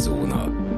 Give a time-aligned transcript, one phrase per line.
[0.00, 0.68] Szürke-zóna.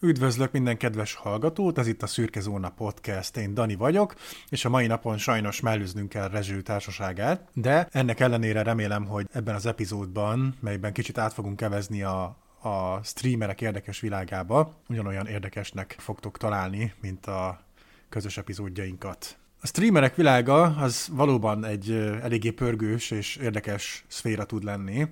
[0.00, 4.14] Üdvözlök minden kedves hallgatót, ez itt a Szürke Zóna Podcast, én Dani vagyok,
[4.48, 9.54] és a mai napon sajnos mellőznünk kell Rezső társaságát, de ennek ellenére remélem, hogy ebben
[9.54, 16.38] az epizódban, melyben kicsit át fogunk kevezni a, a streamerek érdekes világába, ugyanolyan érdekesnek fogtok
[16.38, 17.65] találni, mint a
[18.08, 19.38] közös epizódjainkat.
[19.60, 21.90] A streamerek világa az valóban egy
[22.22, 25.06] eléggé pörgős és érdekes szféra tud lenni.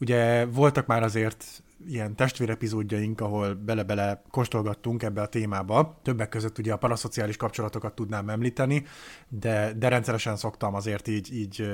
[0.00, 6.00] Ugye voltak már azért ilyen testvérepizódjaink, ahol bele-bele kóstolgattunk ebbe a témába.
[6.02, 8.86] Többek között ugye a paraszociális kapcsolatokat tudnám említeni,
[9.28, 11.70] de, de rendszeresen szoktam azért így, így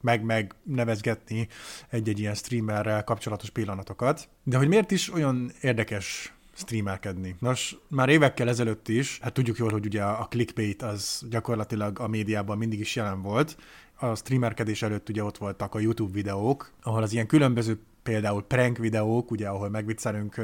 [0.00, 1.48] meg-meg nevezgetni
[1.88, 4.28] egy-egy ilyen streamerrel kapcsolatos pillanatokat.
[4.42, 7.36] De hogy miért is olyan érdekes streamelkedni.
[7.38, 12.08] Nos, már évekkel ezelőtt is, hát tudjuk jól, hogy ugye a clickbait az gyakorlatilag a
[12.08, 13.56] médiában mindig is jelen volt.
[13.94, 18.78] A streamerkedés előtt ugye ott voltak a YouTube videók, ahol az ilyen különböző például prank
[18.78, 20.40] videók, ugye, ahol megviccelünk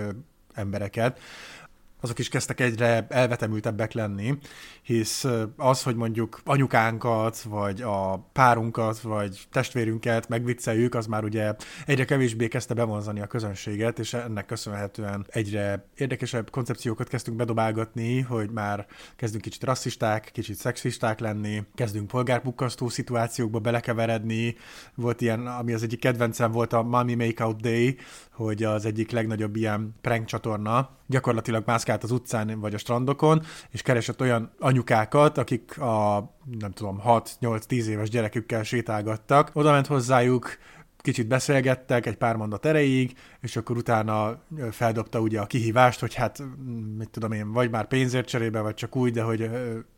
[0.54, 1.20] embereket,
[2.00, 4.38] azok is kezdtek egyre elvetemültebbek lenni,
[4.82, 11.54] hisz az, hogy mondjuk anyukánkat, vagy a párunkat, vagy testvérünket megvicceljük, az már ugye
[11.86, 18.50] egyre kevésbé kezdte bevonzani a közönséget, és ennek köszönhetően egyre érdekesebb koncepciókat kezdtünk bedobálgatni, hogy
[18.50, 24.56] már kezdünk kicsit rasszisták, kicsit szexisták lenni, kezdünk polgárpukkasztó szituációkba belekeveredni.
[24.94, 27.96] Volt ilyen, ami az egyik kedvencem volt a Mommy Makeout Day,
[28.32, 33.82] hogy az egyik legnagyobb ilyen prank csatorna gyakorlatilag mászkált az utcán vagy a strandokon, és
[33.82, 39.50] keresett olyan anyukákat, akik a nem tudom, 6-8-10 éves gyerekükkel sétálgattak.
[39.52, 40.58] Oda ment hozzájuk,
[40.98, 46.42] kicsit beszélgettek egy pár mondat erejéig, és akkor utána feldobta ugye a kihívást, hogy hát,
[46.98, 49.50] mit tudom én, vagy már pénzért cserébe, vagy csak úgy, de hogy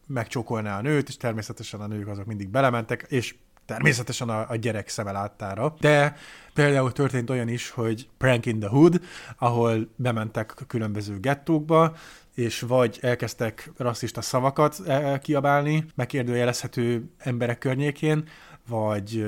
[0.07, 3.35] megcsókolná a nőt, és természetesen a nők azok mindig belementek, és
[3.73, 5.75] természetesen a, a gyerek szeme láttára.
[5.81, 6.17] De
[6.55, 9.01] például történt olyan is, hogy Prank in the Hood,
[9.39, 11.97] ahol bementek különböző gettókba,
[12.35, 18.29] és vagy elkezdtek rasszista szavakat e, kiabálni, megkérdőjelezhető emberek környékén,
[18.69, 19.27] vagy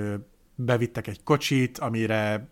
[0.55, 2.49] bevittek egy kocsit, amire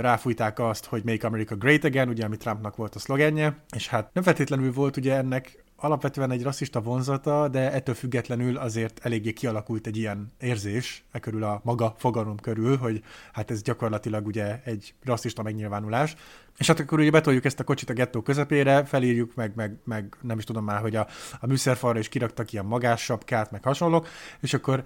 [0.00, 4.10] ráfújták azt, hogy Make America Great Again, ugye, ami Trumpnak volt a szlogenje, és hát
[4.12, 9.86] nem feltétlenül volt ugye ennek alapvetően egy rasszista vonzata, de ettől függetlenül azért eléggé kialakult
[9.86, 13.02] egy ilyen érzés e körül a maga fogalom körül, hogy
[13.32, 16.16] hát ez gyakorlatilag ugye egy rasszista megnyilvánulás.
[16.58, 20.16] És hát akkor ugye betoljuk ezt a kocsit a gettó közepére, felírjuk, meg, meg, meg
[20.20, 21.06] nem is tudom már, hogy a,
[21.40, 24.08] a műszerfalra is kiraktak ilyen magássapkát, meg hasonlók,
[24.40, 24.82] és akkor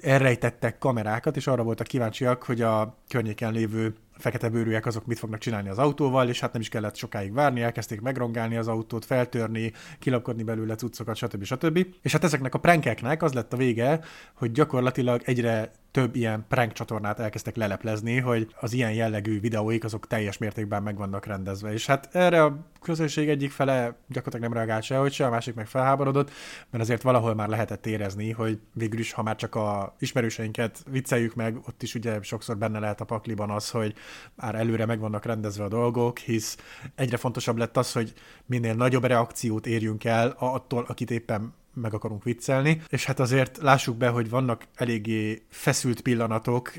[0.00, 5.40] elrejtettek kamerákat, és arra voltak kíváncsiak, hogy a környéken lévő fekete bőrűek azok mit fognak
[5.40, 9.72] csinálni az autóval, és hát nem is kellett sokáig várni, elkezdték megrongálni az autót, feltörni,
[9.98, 11.44] kilapkodni belőle cuccokat, stb.
[11.44, 11.86] stb.
[12.02, 14.00] És hát ezeknek a prankeknek az lett a vége,
[14.34, 20.06] hogy gyakorlatilag egyre több ilyen prank csatornát elkezdtek leleplezni, hogy az ilyen jellegű videóik azok
[20.06, 21.72] teljes mértékben meg vannak rendezve.
[21.72, 25.66] És hát erre a közönség egyik fele gyakorlatilag nem reagált sehogy se, a másik meg
[25.66, 26.30] felháborodott,
[26.70, 31.34] mert azért valahol már lehetett érezni, hogy végül is, ha már csak a ismerőseinket vicceljük
[31.34, 33.94] meg, ott is ugye sokszor benne lehet a pakliban az, hogy
[34.34, 36.56] már előre meg vannak rendezve a dolgok, hisz
[36.94, 38.12] egyre fontosabb lett az, hogy
[38.46, 43.96] minél nagyobb reakciót érjünk el attól, akit éppen meg akarunk viccelni, és hát azért lássuk
[43.96, 46.72] be, hogy vannak eléggé feszült pillanatok,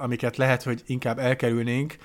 [0.00, 1.96] amiket lehet, hogy inkább elkerülnénk,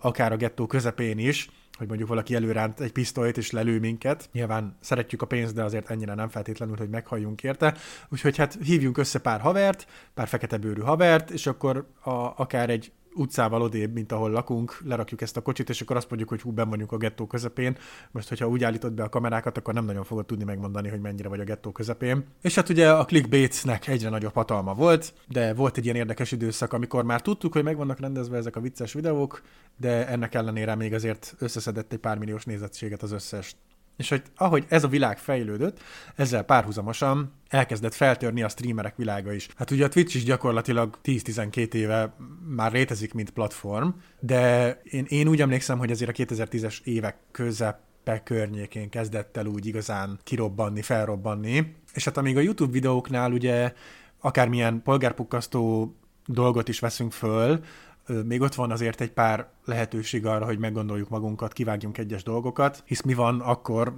[0.00, 4.28] akár a gettó közepén is, hogy mondjuk valaki előránt egy pisztolyt és lelő minket.
[4.32, 7.74] Nyilván szeretjük a pénzt, de azért ennyire nem feltétlenül, hogy meghalljunk érte.
[8.08, 12.92] Úgyhogy hát hívjunk össze pár havert, pár fekete bőrű havert, és akkor a, akár egy
[13.16, 16.50] utcával odébb, mint ahol lakunk, lerakjuk ezt a kocsit, és akkor azt mondjuk, hogy hú,
[16.50, 17.76] ben vagyunk a gettó közepén.
[18.10, 21.28] Most, hogyha úgy állítod be a kamerákat, akkor nem nagyon fogod tudni megmondani, hogy mennyire
[21.28, 22.24] vagy a gettó közepén.
[22.42, 26.72] És hát ugye a clickbaitnek egyre nagyobb hatalma volt, de volt egy ilyen érdekes időszak,
[26.72, 29.42] amikor már tudtuk, hogy meg vannak rendezve ezek a vicces videók,
[29.76, 33.56] de ennek ellenére még azért összeszedett egy pár milliós nézettséget az összes
[33.96, 35.80] és hogy ahogy ez a világ fejlődött,
[36.14, 39.48] ezzel párhuzamosan elkezdett feltörni a streamerek világa is.
[39.56, 42.14] Hát ugye a Twitch is gyakorlatilag 10-12 éve
[42.46, 43.88] már létezik, mint platform,
[44.20, 49.66] de én, én úgy emlékszem, hogy azért a 2010-es évek közepe környékén kezdett el úgy
[49.66, 51.74] igazán kirobbanni, felrobbanni.
[51.94, 53.72] És hát amíg a YouTube videóknál ugye
[54.20, 55.94] akármilyen polgárpukkasztó
[56.26, 57.60] dolgot is veszünk föl,
[58.24, 63.02] még ott van azért egy pár lehetőség arra, hogy meggondoljuk magunkat, kivágjunk egyes dolgokat, hisz
[63.02, 63.94] mi van akkor,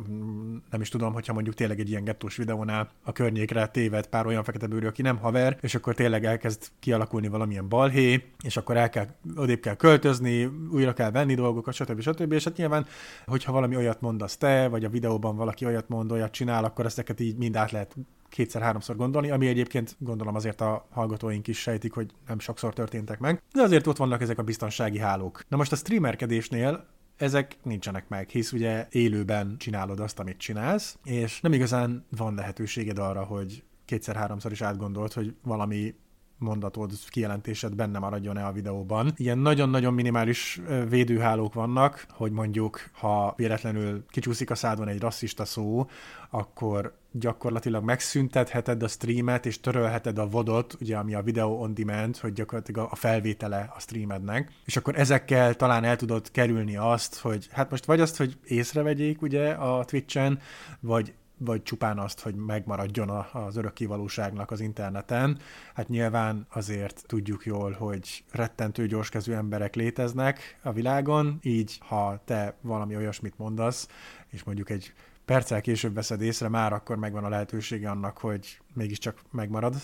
[0.70, 4.44] nem is tudom, hogyha mondjuk tényleg egy ilyen gettós videónál a környékre téved pár olyan
[4.44, 8.88] fekete bőrű, aki nem haver, és akkor tényleg elkezd kialakulni valamilyen balhé, és akkor el
[8.88, 9.06] kell,
[9.36, 12.00] odébb kell költözni, újra kell venni dolgokat, stb.
[12.00, 12.32] stb.
[12.32, 12.86] És hát nyilván,
[13.26, 17.20] hogyha valami olyat mondasz te, vagy a videóban valaki olyat mond, olyat csinál, akkor ezeket
[17.20, 17.96] így mind át lehet
[18.28, 23.42] kétszer-háromszor gondolni, ami egyébként gondolom azért a hallgatóink is sejtik, hogy nem sokszor történtek meg,
[23.52, 25.44] de azért ott vannak ezek a biztonsági hálók.
[25.48, 26.86] Na most a streamerkedésnél
[27.16, 32.98] ezek nincsenek meg, hisz ugye élőben csinálod azt, amit csinálsz, és nem igazán van lehetőséged
[32.98, 35.94] arra, hogy kétszer-háromszor is átgondolt, hogy valami
[36.38, 39.12] mondatod, kijelentésed benne maradjon-e a videóban.
[39.16, 45.86] Ilyen nagyon-nagyon minimális védőhálók vannak, hogy mondjuk, ha véletlenül kicsúszik a szádon egy rasszista szó,
[46.30, 52.16] akkor gyakorlatilag megszüntetheted a streamet, és törölheted a vodot, ugye, ami a video on demand,
[52.16, 57.48] hogy gyakorlatilag a felvétele a streamednek, és akkor ezekkel talán el tudod kerülni azt, hogy
[57.50, 60.40] hát most vagy azt, hogy észrevegyék ugye a Twitch-en,
[60.80, 65.38] vagy vagy csupán azt, hogy megmaradjon az örökkévalóságnak az interneten.
[65.74, 72.56] Hát nyilván azért tudjuk jól, hogy rettentő gyorskezű emberek léteznek a világon, így ha te
[72.60, 73.88] valami olyasmit mondasz,
[74.28, 74.92] és mondjuk egy
[75.24, 79.74] perccel később veszed észre, már akkor megvan a lehetősége annak, hogy mégiscsak megmarad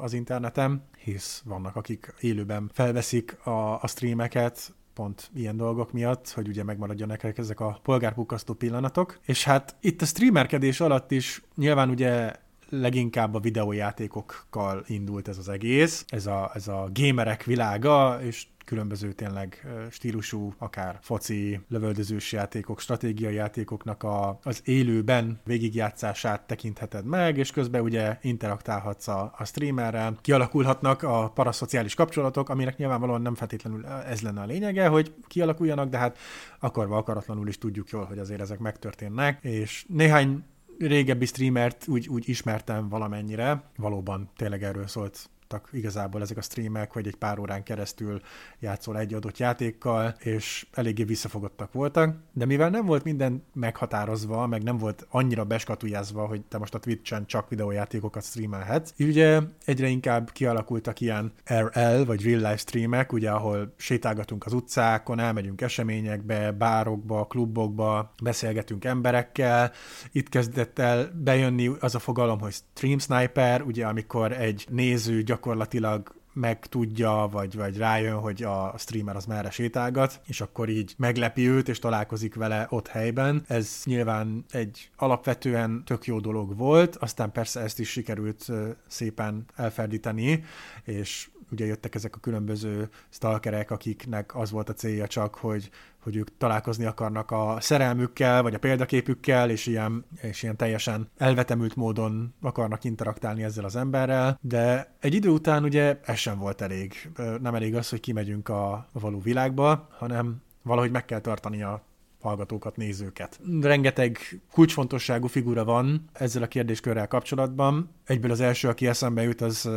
[0.00, 6.48] az interneten, hisz vannak, akik élőben felveszik a, a streameket, pont ilyen dolgok miatt, hogy
[6.48, 9.18] ugye megmaradjanak ezek a polgárpukkasztó pillanatok.
[9.22, 12.32] És hát itt a streamerkedés alatt is nyilván ugye
[12.68, 19.12] leginkább a videójátékokkal indult ez az egész, ez a, ez a gamerek világa, és különböző
[19.12, 27.50] tényleg stílusú, akár foci, lövöldözős játékok, stratégiai játékoknak a, az élőben végigjátszását tekintheted meg, és
[27.50, 34.20] közben ugye interaktálhatsz a, a streamerrel, kialakulhatnak a paraszociális kapcsolatok, aminek nyilvánvalóan nem feltétlenül ez
[34.20, 36.18] lenne a lényege, hogy kialakuljanak, de hát
[36.60, 40.44] akarva akaratlanul is tudjuk jól, hogy azért ezek megtörténnek, és néhány
[40.78, 46.92] régebbi streamert úgy, úgy ismertem valamennyire, valóban tényleg erről szólt voltak igazából ezek a streamek,
[46.92, 48.20] hogy egy pár órán keresztül
[48.58, 54.62] játszol egy adott játékkal, és eléggé visszafogottak voltak, de mivel nem volt minden meghatározva, meg
[54.62, 59.86] nem volt annyira beskatujázva, hogy te most a Twitch-en csak videójátékokat streamelhetsz, így ugye egyre
[59.86, 66.52] inkább kialakultak ilyen RL, vagy real life streamek, ugye ahol sétálgatunk az utcákon, elmegyünk eseményekbe,
[66.52, 69.72] bárokba, klubokba, beszélgetünk emberekkel,
[70.12, 75.41] itt kezdett el bejönni az a fogalom, hogy stream sniper, ugye amikor egy néző gyakorlatilag
[75.42, 81.48] gyakorlatilag megtudja, vagy, vagy rájön, hogy a streamer az merre sétálgat, és akkor így meglepi
[81.48, 83.44] őt, és találkozik vele ott helyben.
[83.48, 88.46] Ez nyilván egy alapvetően tök jó dolog volt, aztán persze ezt is sikerült
[88.86, 90.44] szépen elferdíteni,
[90.84, 95.70] és ugye jöttek ezek a különböző stalkerek, akiknek az volt a célja csak, hogy
[96.02, 101.76] hogy ők találkozni akarnak a szerelmükkel, vagy a példaképükkel, és ilyen, és ilyen teljesen elvetemült
[101.76, 107.10] módon akarnak interaktálni ezzel az emberrel, de egy idő után ugye ez sem volt elég.
[107.40, 111.82] Nem elég az, hogy kimegyünk a, való világba, hanem valahogy meg kell tartani a
[112.22, 113.40] hallgatókat, nézőket.
[113.60, 117.90] Rengeteg kulcsfontosságú figura van ezzel a kérdéskörrel kapcsolatban.
[118.04, 119.68] Egyből az első, aki eszembe jut, az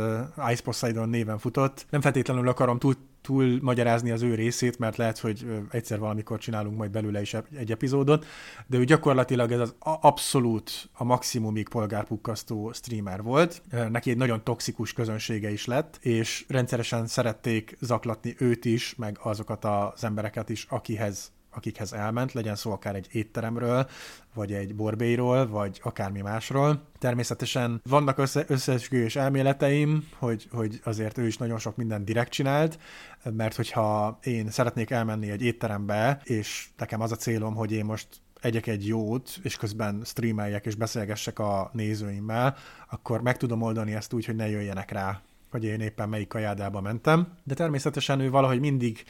[0.50, 1.86] Ice Poseidon néven futott.
[1.90, 2.94] Nem feltétlenül akarom túl
[3.26, 7.70] túl magyarázni az ő részét, mert lehet, hogy egyszer valamikor csinálunk majd belőle is egy
[7.70, 8.26] epizódot,
[8.66, 13.62] de ő gyakorlatilag ez az abszolút a maximumig polgárpukkasztó streamer volt.
[13.90, 19.64] Neki egy nagyon toxikus közönsége is lett, és rendszeresen szerették zaklatni őt is, meg azokat
[19.64, 23.88] az embereket is, akihez akikhez elment, legyen szó akár egy étteremről,
[24.34, 26.82] vagy egy borbélyról, vagy akármi másról.
[26.98, 32.78] Természetesen vannak össze, összeesküvés elméleteim, hogy, hogy azért ő is nagyon sok mindent direkt csinált,
[33.22, 38.08] mert hogyha én szeretnék elmenni egy étterembe, és nekem az a célom, hogy én most
[38.40, 42.56] egyek egy jót, és közben streameljek és beszélgessek a nézőimmel,
[42.90, 45.20] akkor meg tudom oldani ezt úgy, hogy ne jöjjenek rá
[45.50, 47.28] hogy én éppen melyik kajádába mentem.
[47.44, 49.04] De természetesen ő valahogy mindig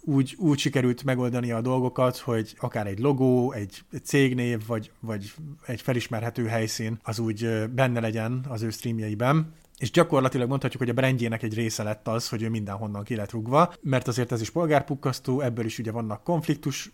[0.00, 5.32] úgy, úgy sikerült megoldani a dolgokat, hogy akár egy logó, egy cégnév, vagy, vagy
[5.66, 9.52] egy felismerhető helyszín, az úgy benne legyen az ő streamjeiben.
[9.78, 13.30] És gyakorlatilag mondhatjuk, hogy a brandjének egy része lett az, hogy ő mindenhonnan ki lett
[13.30, 16.92] rúgva, mert azért ez is polgárpukkasztó, ebből is ugye vannak konfliktus,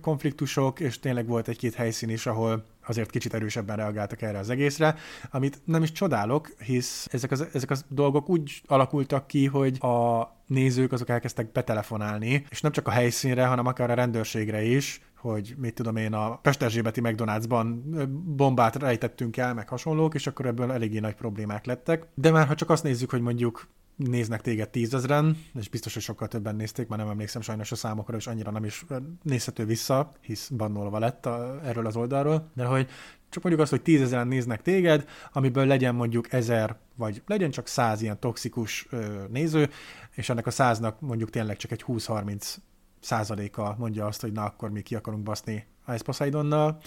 [0.00, 4.94] konfliktusok, és tényleg volt egy-két helyszín is, ahol azért kicsit erősebben reagáltak erre az egészre,
[5.30, 10.26] amit nem is csodálok, hisz ezek az, ezek az dolgok úgy alakultak ki, hogy a
[10.46, 15.54] nézők azok elkezdtek betelefonálni, és nem csak a helyszínre, hanem akár a rendőrségre is, hogy
[15.58, 17.74] mit tudom én, a Pesterzsébeti McDonald'sban
[18.36, 22.06] bombát rejtettünk el, meg hasonlók, és akkor ebből eléggé nagy problémák lettek.
[22.14, 23.68] De már ha csak azt nézzük, hogy mondjuk
[23.98, 28.16] néznek téged tízezren, és biztos, hogy sokkal többen nézték, már nem emlékszem sajnos a számokra,
[28.16, 28.84] és annyira nem is
[29.22, 32.88] nézhető vissza, hisz bannolva lett a, erről az oldalról, de hogy
[33.28, 38.02] csak mondjuk azt, hogy tízezeren néznek téged, amiből legyen mondjuk ezer, vagy legyen csak száz
[38.02, 39.70] ilyen toxikus ö, néző,
[40.14, 42.56] és ennek a száznak mondjuk tényleg csak egy 20-30
[43.00, 46.78] százaléka mondja azt, hogy na akkor mi ki akarunk baszni Ice Poseidonnal,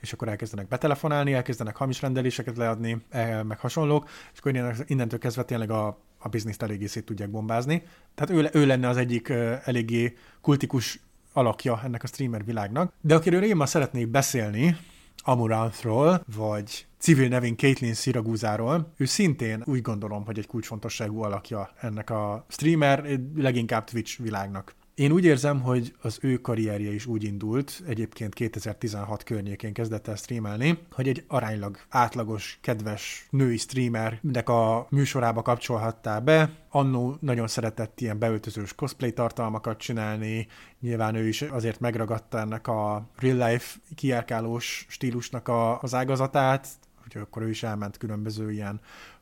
[0.00, 5.44] és akkor elkezdenek betelefonálni, elkezdenek hamis rendeléseket leadni, e, meg hasonlók, és akkor innentől kezdve
[5.44, 7.82] tényleg a, a bizniszt eléggé szét tudják bombázni.
[8.14, 9.28] Tehát ő, ő lenne az egyik
[9.64, 11.00] eléggé kultikus
[11.32, 12.92] alakja ennek a streamer világnak.
[13.00, 14.76] De akiről én ma szeretnék beszélni,
[15.22, 18.92] Amuranthról, vagy civil nevén Caitlyn Siragúzáról.
[18.96, 24.74] Ő szintén úgy gondolom, hogy egy kulcsfontosságú alakja ennek a streamer, leginkább Twitch világnak.
[25.00, 30.14] Én úgy érzem, hogy az ő karrierje is úgy indult, egyébként 2016 környékén kezdett el
[30.14, 36.52] streamelni, hogy egy aránylag átlagos, kedves női streamernek a műsorába kapcsolhattál be.
[36.68, 40.46] Annó nagyon szeretett ilyen beöltözős cosplay tartalmakat csinálni,
[40.80, 46.68] nyilván ő is azért megragadta ennek a real life kiárkálós stílusnak a, az ágazatát,
[47.04, 48.80] úgyhogy akkor ő is elment különböző ilyen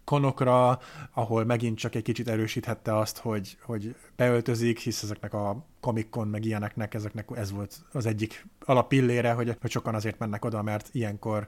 [0.09, 0.79] konokra,
[1.13, 6.45] ahol megint csak egy kicsit erősíthette azt, hogy, hogy beöltözik, hisz ezeknek a komikon meg
[6.45, 11.47] ilyeneknek, ezeknek ez volt az egyik alapillére, hogy, hogy sokan azért mennek oda, mert ilyenkor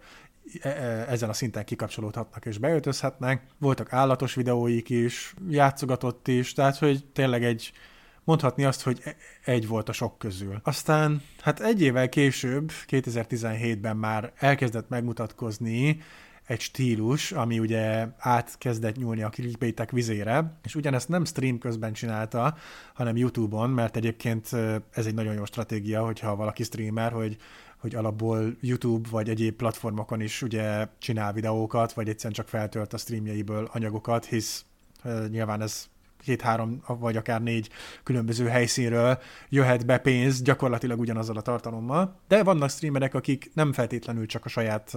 [0.60, 3.42] e, e, ezen a szinten kikapcsolódhatnak és beöltözhetnek.
[3.58, 7.72] Voltak állatos videóik is, játszogatott is, tehát hogy tényleg egy,
[8.24, 10.60] mondhatni azt, hogy e, egy volt a sok közül.
[10.62, 16.00] Aztán hát egy évvel később, 2017-ben már elkezdett megmutatkozni
[16.50, 22.56] egy stílus, ami ugye átkezdett nyúlni a clickbaitek vizére, és ugyanezt nem stream közben csinálta,
[22.94, 24.52] hanem YouTube-on, mert egyébként
[24.90, 27.36] ez egy nagyon jó stratégia, hogyha valaki streamer, hogy
[27.76, 32.98] hogy alapból YouTube vagy egyéb platformokon is ugye csinál videókat, vagy egyszerűen csak feltölt a
[32.98, 34.64] streamjeiből anyagokat, hisz
[35.28, 35.88] nyilván ez
[36.22, 37.68] két-három vagy akár négy
[38.02, 42.20] különböző helyszínről jöhet be pénz gyakorlatilag ugyanazzal a tartalommal.
[42.28, 44.96] De vannak streamerek, akik nem feltétlenül csak a saját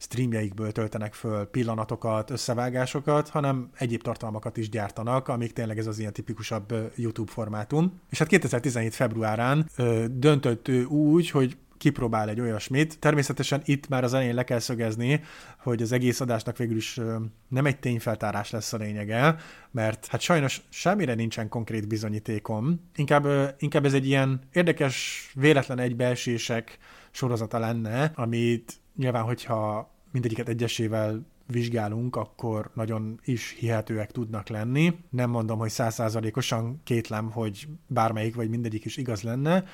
[0.00, 6.12] streamjeikből töltenek föl pillanatokat, összevágásokat, hanem egyéb tartalmakat is gyártanak, amik tényleg ez az ilyen
[6.12, 8.00] tipikusabb YouTube formátum.
[8.10, 12.98] És hát 2017 februárán ö, döntött ő úgy, hogy kipróbál egy olyasmit.
[12.98, 15.22] Természetesen itt már az elején le kell szögezni,
[15.58, 17.00] hogy az egész adásnak végül is
[17.48, 19.36] nem egy tényfeltárás lesz a lényege,
[19.70, 22.90] mert hát sajnos semmire nincsen konkrét bizonyítékom.
[22.96, 26.78] Inkább, inkább ez egy ilyen érdekes, véletlen egybeesések
[27.10, 34.98] sorozata lenne, amit nyilván, hogyha mindegyiket egyesével vizsgálunk, akkor nagyon is hihetőek tudnak lenni.
[35.10, 39.64] Nem mondom, hogy százszázalékosan kétlem, hogy bármelyik vagy mindegyik is igaz lenne,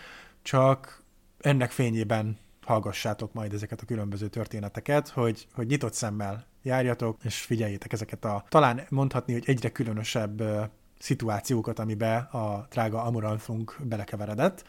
[0.42, 1.02] csak
[1.40, 7.92] ennek fényében hallgassátok majd ezeket a különböző történeteket, hogy, hogy nyitott szemmel járjatok, és figyeljétek
[7.92, 10.42] ezeket a talán mondhatni, hogy egyre különösebb
[10.98, 14.64] szituációkat, amibe a drága Amuranthunk belekeveredett.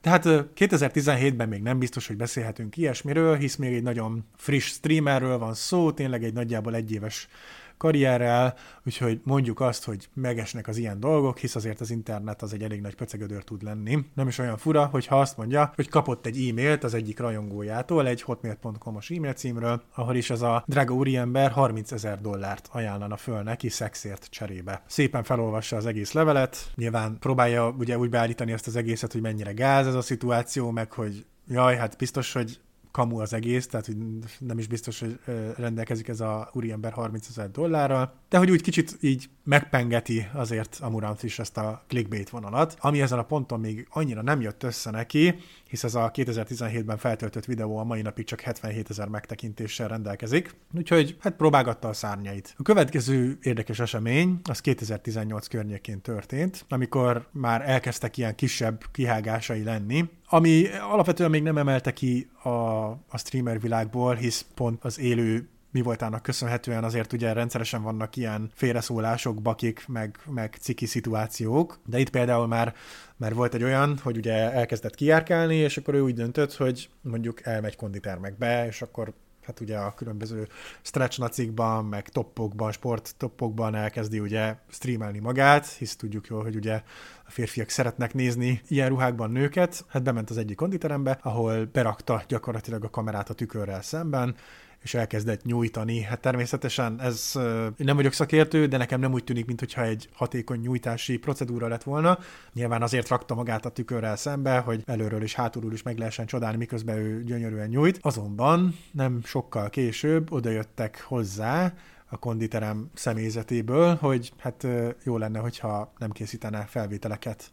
[0.00, 0.24] Tehát
[0.56, 5.92] 2017-ben még nem biztos, hogy beszélhetünk ilyesmiről, hisz még egy nagyon friss streamerről van szó,
[5.92, 7.28] tényleg egy nagyjából egyéves
[7.76, 8.54] karrierrel,
[8.86, 12.80] úgyhogy mondjuk azt, hogy megesnek az ilyen dolgok, hisz azért az internet az egy elég
[12.80, 13.98] nagy pöcegödör tud lenni.
[14.14, 18.22] Nem is olyan fura, hogyha azt mondja, hogy kapott egy e-mailt az egyik rajongójától, egy
[18.22, 23.68] hotmail.com-os e-mail címről, ahol is ez a drága úriember 30 ezer dollárt ajánlana föl neki
[23.68, 24.82] szexért cserébe.
[24.86, 29.52] Szépen felolvassa az egész levelet, nyilván próbálja ugye úgy beállítani ezt az egészet, hogy mennyire
[29.52, 32.60] gáz ez a szituáció, meg hogy jaj, hát biztos, hogy
[32.92, 33.96] kamu az egész, tehát hogy
[34.38, 35.18] nem is biztos, hogy
[35.56, 41.22] rendelkezik ez a úriember 30 ezer dollárral, de hogy úgy kicsit így megpengeti azért Amurant
[41.22, 45.34] is ezt a clickbait vonalat, ami ezen a ponton még annyira nem jött össze neki,
[45.68, 51.16] hisz ez a 2017-ben feltöltött videó a mai napig csak 77 ezer megtekintéssel rendelkezik, úgyhogy
[51.20, 52.54] hát próbálgatta a szárnyait.
[52.58, 60.08] A következő érdekes esemény az 2018 környékén történt, amikor már elkezdtek ilyen kisebb kihágásai lenni,
[60.28, 65.80] ami alapvetően még nem emelte ki a, a streamer világból, hisz pont az élő mi
[65.80, 72.10] voltának köszönhetően azért ugye rendszeresen vannak ilyen félreszólások, bakik, meg, meg ciki szituációk, de itt
[72.10, 72.74] például már,
[73.16, 77.46] már volt egy olyan, hogy ugye elkezdett kijárkálni, és akkor ő úgy döntött, hogy mondjuk
[77.46, 79.12] elmegy konditermekbe, és akkor
[79.46, 80.48] hát ugye a különböző
[80.82, 86.82] stretch nacikban, meg toppokban, sport toppokban elkezdi ugye streamelni magát, hisz tudjuk jól, hogy ugye
[87.26, 89.84] a férfiak szeretnek nézni ilyen ruhákban nőket.
[89.88, 94.36] Hát bement az egyik konditerembe, ahol berakta gyakorlatilag a kamerát a tükörrel szemben,
[94.82, 96.00] és elkezdett nyújtani.
[96.00, 97.32] Hát természetesen ez,
[97.76, 102.18] nem vagyok szakértő, de nekem nem úgy tűnik, mintha egy hatékony nyújtási procedúra lett volna.
[102.52, 106.56] Nyilván azért rakta magát a tükörrel szembe, hogy előről és hátulról is meg lehessen csodálni,
[106.56, 107.98] miközben ő gyönyörűen nyújt.
[108.00, 111.74] Azonban nem sokkal később odajöttek hozzá
[112.08, 114.66] a konditerem személyzetéből, hogy hát
[115.04, 117.52] jó lenne, hogyha nem készítene felvételeket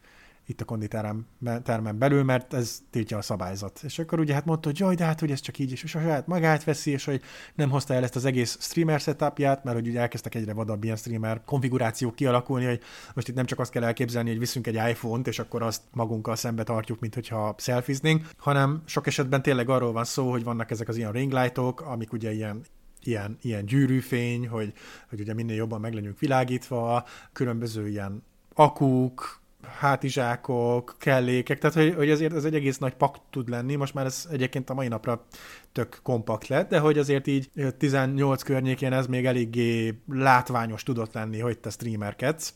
[0.50, 1.26] itt a konditerem
[1.64, 3.80] termen belül, mert ez tiltja a szabályzat.
[3.84, 5.96] És akkor ugye hát mondta, hogy jaj, de hát hogy ez csak így is, és
[5.96, 7.22] a saját magát veszi, és hogy
[7.56, 10.96] nem hozta el ezt az egész streamer setupját, mert hogy ugye elkezdtek egyre vadabb ilyen
[10.96, 12.82] streamer konfigurációk kialakulni, hogy
[13.14, 16.36] most itt nem csak azt kell elképzelni, hogy viszünk egy iPhone-t, és akkor azt magunkkal
[16.36, 20.88] szembe tartjuk, mint hogyha selfiznénk, hanem sok esetben tényleg arról van szó, hogy vannak ezek
[20.88, 22.62] az ilyen ringlightok, amik ugye ilyen
[23.04, 24.74] ilyen, ilyen gyűrűfény, hogy,
[25.10, 32.10] hogy ugye minél jobban meg legyünk világítva, különböző ilyen akuk, hátizsákok, kellékek, tehát hogy, hogy
[32.10, 35.26] azért ez egy egész nagy pak tud lenni, most már ez egyébként a mai napra
[35.72, 41.40] tök kompakt lett, de hogy azért így 18 környékén ez még eléggé látványos tudott lenni,
[41.40, 42.54] hogy te streamerkedsz.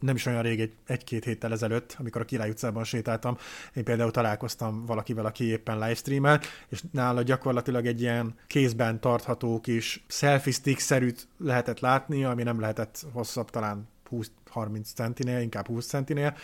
[0.00, 3.36] Nem is olyan rég, egy, egy-két héttel ezelőtt, amikor a Király utcában sétáltam,
[3.74, 10.04] én például találkoztam valakivel, aki éppen livestreamel, és nála gyakorlatilag egy ilyen kézben tartható kis
[10.08, 13.88] selfie stick-szerűt lehetett látni, ami nem lehetett hosszabb, talán
[14.54, 16.36] 20-30 centinél, inkább 20 centinél,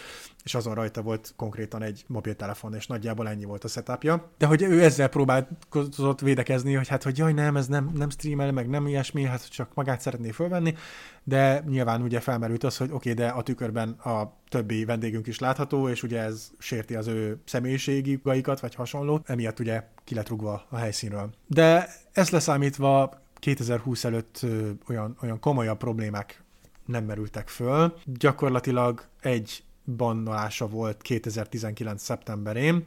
[0.44, 4.30] és azon rajta volt konkrétan egy mobiltelefon, és nagyjából ennyi volt a setupja.
[4.38, 8.52] De hogy ő ezzel próbálkozott védekezni, hogy hát, hogy jaj, nem, ez nem, nem streamel,
[8.52, 10.74] meg nem ilyesmi, hát csak magát szeretné fölvenni,
[11.22, 15.38] de nyilván ugye felmerült az, hogy oké, okay, de a tükörben a többi vendégünk is
[15.38, 20.28] látható, és ugye ez sérti az ő személyiségi gaikat, vagy hasonló, emiatt ugye ki lett
[20.28, 21.30] rugva a helyszínről.
[21.46, 24.46] De ezt leszámítva 2020 előtt
[24.88, 26.43] olyan, olyan komolyabb problémák
[26.86, 27.94] nem merültek föl.
[28.04, 29.64] Gyakorlatilag egy
[29.96, 32.02] bannolása volt 2019.
[32.02, 32.86] szeptemberén,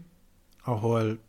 [0.63, 1.19] ahol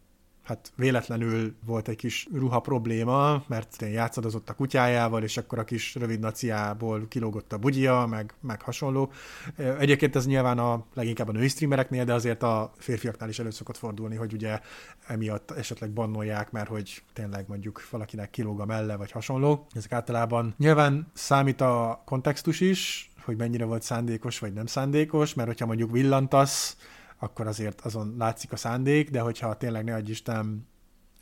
[0.48, 5.94] hát véletlenül volt egy kis ruha probléma, mert játszadozott a kutyájával, és akkor a kis
[5.94, 9.12] rövid naciából kilógott a bugyia, meg, meg hasonló.
[9.56, 13.76] Egyébként ez nyilván a leginkább a női streamereknél, de azért a férfiaknál is elő szokott
[13.76, 14.60] fordulni, hogy ugye
[15.06, 19.66] emiatt esetleg bannolják, mert hogy tényleg mondjuk valakinek kilóg a melle, vagy hasonló.
[19.74, 25.48] Ezek általában nyilván számít a kontextus is, hogy mennyire volt szándékos, vagy nem szándékos, mert
[25.48, 26.76] hogyha mondjuk villantasz,
[27.18, 30.66] akkor azért azon látszik a szándék, de hogyha tényleg ne adj Isten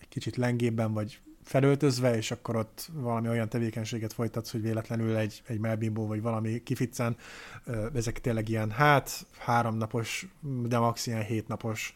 [0.00, 5.42] egy kicsit lengébben vagy felöltözve, és akkor ott valami olyan tevékenységet folytatsz, hogy véletlenül egy,
[5.46, 7.16] egy melbimbó vagy valami kificcen,
[7.94, 11.06] ezek tényleg ilyen hát háromnapos, de max.
[11.06, 11.94] ilyen hétnapos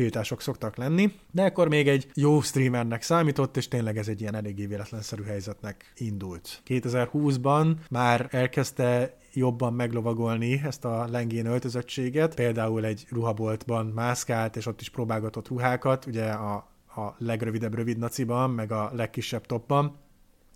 [0.00, 4.34] tiltások szoktak lenni, de akkor még egy jó streamernek számított, és tényleg ez egy ilyen
[4.34, 6.62] eléggé véletlenszerű helyzetnek indult.
[6.66, 12.34] 2020-ban már elkezdte jobban meglovagolni ezt a lengén öltözöttséget.
[12.34, 16.54] Például egy ruhaboltban mászkált, és ott is próbálgatott ruhákat, ugye a,
[16.96, 19.98] a legrövidebb rövid naciban, meg a legkisebb topban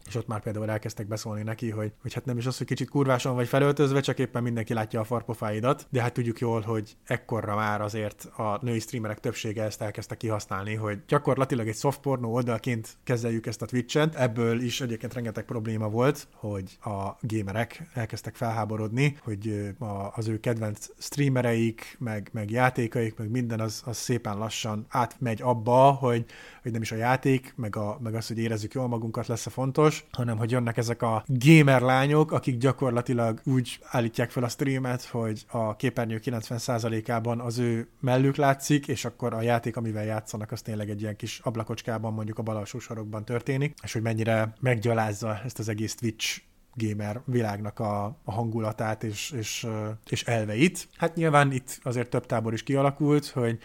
[0.07, 2.89] és ott már például elkezdtek beszólni neki, hogy, hogy hát nem is az, hogy kicsit
[2.89, 7.55] kurváson vagy felöltözve, csak éppen mindenki látja a farpofáidat, de hát tudjuk jól, hogy ekkorra
[7.55, 12.97] már azért a női streamerek többsége ezt elkezdte kihasználni, hogy gyakorlatilag egy soft porno oldalként
[13.05, 14.15] kezeljük ezt a Twitch-et.
[14.15, 19.75] Ebből is egyébként rengeteg probléma volt, hogy a gamerek elkezdtek felháborodni, hogy
[20.15, 25.91] az ő kedvenc streamereik, meg, meg játékaik, meg minden az, az szépen lassan átmegy abba,
[25.91, 26.25] hogy,
[26.63, 29.51] hogy nem is a játék, meg, a, meg az, hogy érezzük jól magunkat lesz a
[29.51, 34.49] fontos, játékos, hanem hogy jönnek ezek a gamer lányok, akik gyakorlatilag úgy állítják fel a
[34.49, 40.53] streamet, hogy a képernyő 90%-ában az ő mellük látszik, és akkor a játék, amivel játszanak,
[40.53, 44.55] az tényleg egy ilyen kis ablakocskában, mondjuk a bal alsó sarokban történik, és hogy mennyire
[44.61, 46.41] meggyalázza ezt az egész Twitch
[46.77, 49.67] gamer világnak a, a hangulatát és, és,
[50.09, 50.89] és elveit.
[50.97, 53.59] Hát nyilván itt azért több tábor is kialakult, hogy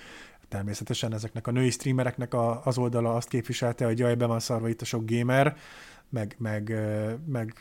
[0.49, 4.69] természetesen ezeknek a női streamereknek a, az oldala azt képviselte, hogy jaj, be van szarva
[4.69, 5.55] itt a sok gamer,
[6.09, 6.73] meg, meg,
[7.25, 7.53] meg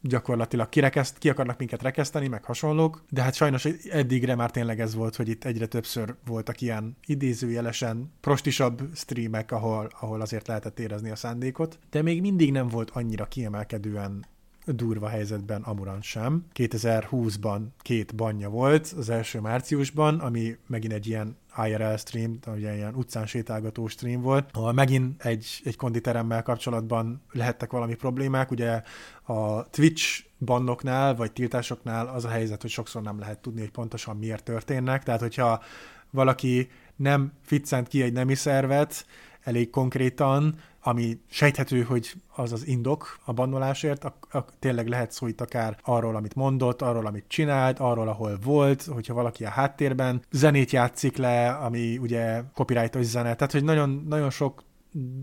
[0.00, 4.94] gyakorlatilag kirekeszt, ki akarnak minket rekeszteni, meg hasonlók, de hát sajnos eddigre már tényleg ez
[4.94, 11.10] volt, hogy itt egyre többször voltak ilyen idézőjelesen prostisabb streamek, ahol, ahol azért lehetett érezni
[11.10, 14.24] a szándékot, de még mindig nem volt annyira kiemelkedően
[14.66, 16.44] durva helyzetben Amuran sem.
[16.54, 22.94] 2020-ban két banja volt, az első márciusban, ami megint egy ilyen IRL stream, ugye ilyen
[22.94, 28.82] utcán sétálgató stream volt, ahol megint egy, egy konditeremmel kapcsolatban lehettek valami problémák, ugye
[29.22, 34.16] a Twitch bannoknál, vagy tiltásoknál az a helyzet, hogy sokszor nem lehet tudni, hogy pontosan
[34.16, 35.62] miért történnek, tehát hogyha
[36.10, 39.06] valaki nem ficcent ki egy nemi szervet,
[39.44, 40.54] elég konkrétan,
[40.86, 45.76] ami sejthető, hogy az az indok a bannolásért, a, a, tényleg lehet szó itt akár
[45.82, 51.16] arról, amit mondott, arról, amit csinált, arról, ahol volt, hogyha valaki a háttérben zenét játszik
[51.16, 54.62] le, ami ugye copyrightos zene, tehát hogy nagyon, nagyon sok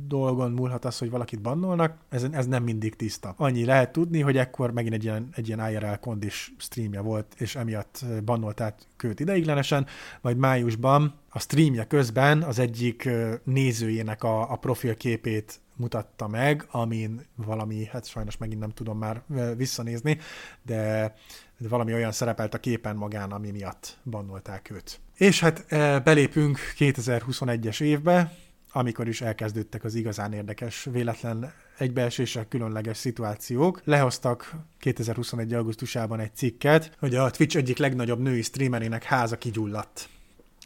[0.08, 3.34] dolgon múlhat az, hogy valakit bannolnak, ez, ez nem mindig tiszta.
[3.38, 7.56] Annyi lehet tudni, hogy ekkor megint egy ilyen, egy ilyen IRL kondis streamje volt, és
[7.56, 9.88] emiatt bannolták őt ideiglenesen,
[10.22, 13.10] majd májusban a streamje közben az egyik
[13.44, 19.24] nézőjének a, a profilképét mutatta meg, amin valami, hát sajnos megint nem tudom már
[19.58, 20.18] visszanézni,
[20.62, 21.14] de
[21.58, 25.00] valami olyan szerepelt a képen magán, ami miatt bannolták őt.
[25.18, 25.66] És hát
[26.04, 28.32] belépünk 2021-es évbe,
[28.74, 33.82] amikor is elkezdődtek az igazán érdekes, véletlen egybeesések, különleges szituációk.
[33.84, 35.54] Lehoztak 2021.
[35.54, 40.10] augusztusában egy cikket, hogy a Twitch egyik legnagyobb női streamerének háza kigyulladt.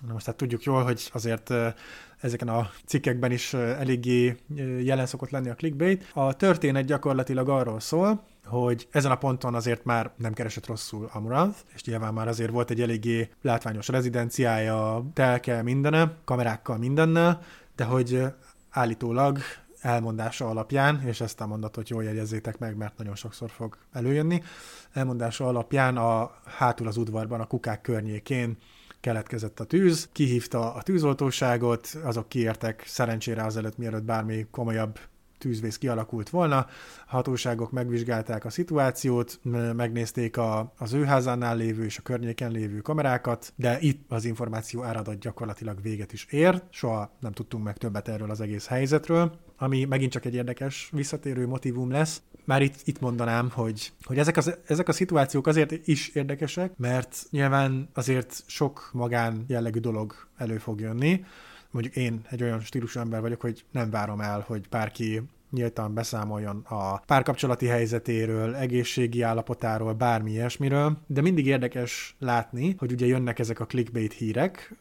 [0.08, 1.54] Na most hát tudjuk jól, hogy azért
[2.20, 4.38] ezeken a cikkekben is eléggé
[4.80, 6.12] jelen szokott lenni a clickbait.
[6.14, 11.58] A történet gyakorlatilag arról szól, hogy ezen a ponton azért már nem keresett rosszul Amuranth,
[11.74, 17.42] és nyilván már azért volt egy eléggé látványos rezidenciája, telke, mindene, kamerákkal mindennel,
[17.76, 18.24] de hogy
[18.70, 19.40] állítólag
[19.82, 24.44] elmondása alapján, és ezt a mondatot jól jegyezzétek meg, mert nagyon sokszor fog előjönni,
[24.94, 28.58] elmondása alapján a hátul az udvarban, a kukák környékén
[29.00, 35.00] keletkezett a tűz, kihívta a tűzoltóságot, azok kiértek szerencsére azelőtt, mielőtt bármi komolyabb
[35.46, 36.68] tűzvész kialakult volna.
[37.06, 39.40] Hatóságok megvizsgálták a szituációt,
[39.76, 44.84] megnézték a, az ő házánál lévő és a környéken lévő kamerákat, de itt az információ
[44.84, 46.62] áradat gyakorlatilag véget is ér.
[46.70, 51.48] Soha nem tudtunk meg többet erről az egész helyzetről, ami megint csak egy érdekes visszatérő
[51.48, 52.22] motivum lesz.
[52.46, 57.18] Már itt, itt mondanám, hogy, hogy ezek, az, ezek a szituációk azért is érdekesek, mert
[57.30, 61.26] nyilván azért sok magán jellegű dolog elő fog jönni,
[61.76, 66.66] mondjuk én egy olyan stílusú ember vagyok, hogy nem várom el, hogy bárki nyíltan beszámoljon
[66.70, 73.60] a párkapcsolati helyzetéről, egészségi állapotáról, bármi ilyesmiről, de mindig érdekes látni, hogy ugye jönnek ezek
[73.60, 74.76] a clickbait hírek,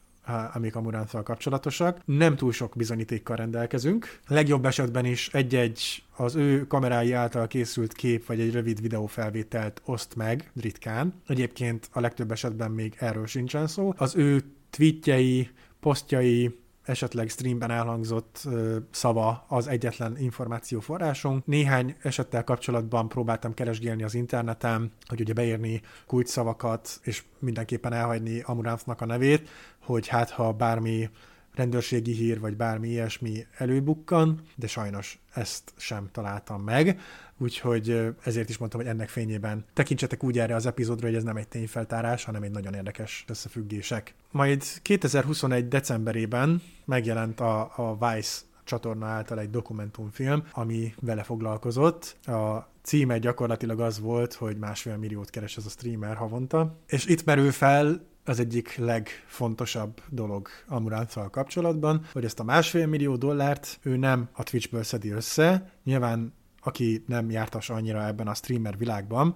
[0.54, 2.00] amik a Muránszal kapcsolatosak.
[2.04, 4.20] Nem túl sok bizonyítékkal rendelkezünk.
[4.28, 10.16] Legjobb esetben is egy-egy az ő kamerái által készült kép vagy egy rövid videófelvételt oszt
[10.16, 11.14] meg ritkán.
[11.26, 13.94] Egyébként a legtöbb esetben még erről sincsen szó.
[13.96, 15.48] Az ő tweetjei,
[15.80, 21.46] posztjai, esetleg streamben elhangzott ö, szava az egyetlen információforrásunk.
[21.46, 29.00] Néhány esettel kapcsolatban próbáltam keresgélni az interneten, hogy ugye beírni kulcsszavakat, és mindenképpen elhagyni Amuránfnak
[29.00, 31.08] a nevét, hogy hát ha bármi
[31.54, 37.00] rendőrségi hír, vagy bármi ilyesmi előbukkan, de sajnos ezt sem találtam meg,
[37.38, 41.36] úgyhogy ezért is mondtam, hogy ennek fényében tekintsetek úgy erre az epizódra, hogy ez nem
[41.36, 44.14] egy tényfeltárás, hanem egy nagyon érdekes összefüggések.
[44.30, 45.68] Majd 2021.
[45.68, 52.16] decemberében megjelent a, a Vice csatorna által egy dokumentumfilm, ami vele foglalkozott.
[52.26, 57.24] A címe gyakorlatilag az volt, hogy másfél milliót keres ez a streamer havonta, és itt
[57.24, 63.96] merül fel az egyik legfontosabb dolog Amuránszal kapcsolatban, hogy ezt a másfél millió dollárt ő
[63.96, 69.34] nem a Twitchből szedi össze, nyilván aki nem jártas annyira ebben a streamer világban,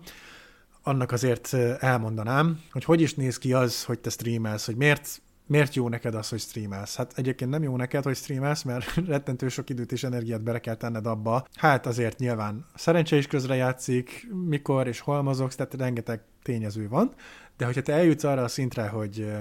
[0.83, 5.75] annak azért elmondanám, hogy hogy is néz ki az, hogy te streamelsz, hogy miért miért
[5.75, 6.97] jó neked az, hogy streamelsz?
[6.97, 10.75] Hát egyébként nem jó neked, hogy streamelsz, mert rettentő sok időt és energiát bele kell
[10.75, 11.47] tenned abba.
[11.55, 17.15] Hát azért nyilván szerencse is közre játszik, mikor és hol mozogsz, tehát rengeteg tényező van,
[17.59, 19.33] de hogyha te eljutsz arra a szintre, hogy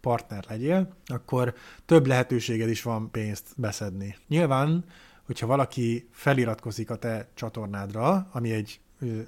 [0.00, 4.16] partner legyél, akkor több lehetőséged is van pénzt beszedni.
[4.28, 4.84] Nyilván,
[5.22, 8.80] hogyha valaki feliratkozik a te csatornádra, ami egy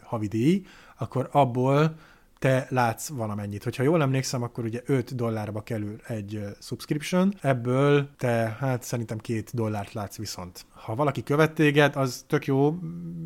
[0.03, 0.63] havi díj,
[0.99, 1.95] akkor abból
[2.39, 3.65] te látsz valamennyit.
[3.65, 9.43] Hogyha jól emlékszem, akkor ugye 5 dollárba kerül egy subscription, ebből te hát szerintem 2
[9.53, 10.67] dollárt látsz viszont.
[10.71, 12.79] Ha valaki követ téged, az tök jó,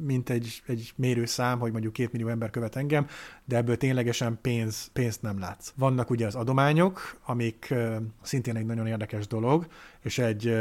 [0.04, 3.06] mint egy, egy mérőszám, hogy mondjuk 2 millió ember követ engem,
[3.44, 5.72] de ebből ténylegesen pénz, pénzt nem látsz.
[5.76, 7.74] Vannak ugye az adományok, amik
[8.22, 9.66] szintén egy nagyon érdekes dolog,
[10.02, 10.54] és egy